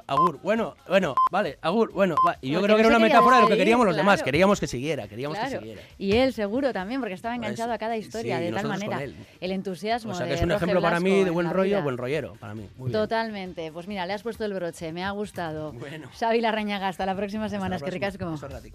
Agur, 0.07 0.39
bueno, 0.41 0.75
bueno, 0.87 1.15
vale, 1.31 1.57
Agur, 1.61 1.91
bueno, 1.91 2.15
va. 2.27 2.37
Y 2.41 2.49
yo 2.51 2.59
Porque 2.59 2.65
creo 2.67 2.77
que 2.77 2.83
no 2.83 2.89
era 2.89 2.97
una 2.97 3.05
metáfora 3.07 3.35
de 3.37 3.41
lo 3.43 3.47
que 3.49 3.57
queríamos 3.57 3.85
los 3.85 3.95
demás. 3.95 4.23
Queríamos 4.23 4.59
que 4.59 4.67
siguiera, 4.67 5.07
queríamos 5.07 5.37
que 5.37 5.49
siguiera. 5.49 5.81
Y 5.97 6.13
él 6.13 6.33
seguro 6.33 6.71
también, 6.73 6.99
porque 7.01 7.13
estaba 7.15 7.35
enganchado 7.35 7.71
a 7.73 7.77
cada 7.77 7.97
historia, 7.97 8.37
Sí, 8.39 8.43
de 8.45 8.51
tal 8.51 8.67
manera. 8.67 9.01
El 9.39 9.51
entusiasmo. 9.51 10.11
O 10.11 10.15
sea, 10.15 10.27
que 10.27 10.33
es 10.35 10.41
un 10.41 10.51
ejemplo 10.51 10.81
para 10.81 10.99
mí 10.99 11.23
de 11.23 11.27
en 11.27 11.33
buen 11.33 11.47
la 11.47 11.53
rollo, 11.53 11.69
vida. 11.69 11.81
buen 11.81 11.97
rollero, 11.97 12.33
para 12.39 12.53
mí. 12.55 12.67
Muy 12.77 12.89
bien. 12.89 13.01
Totalmente. 13.01 13.71
Pues 13.71 13.87
mira, 13.87 14.05
le 14.05 14.13
has 14.13 14.23
puesto 14.23 14.45
el 14.45 14.53
broche, 14.53 14.91
me 14.93 15.03
ha 15.03 15.11
gustado. 15.11 15.73
Bueno. 15.73 16.09
Xavi 16.17 16.41
Larrañaga, 16.41 16.87
hasta 16.87 17.05
la 17.05 17.15
próxima 17.15 17.45
Hasta 17.45 17.57
semana. 17.57 17.69
la 17.71 17.75
Es 17.77 17.83
que 17.83 17.91
próxima. 17.99 18.27
ricasco. 18.27 18.45
Es 18.45 18.51
gratis. 18.51 18.73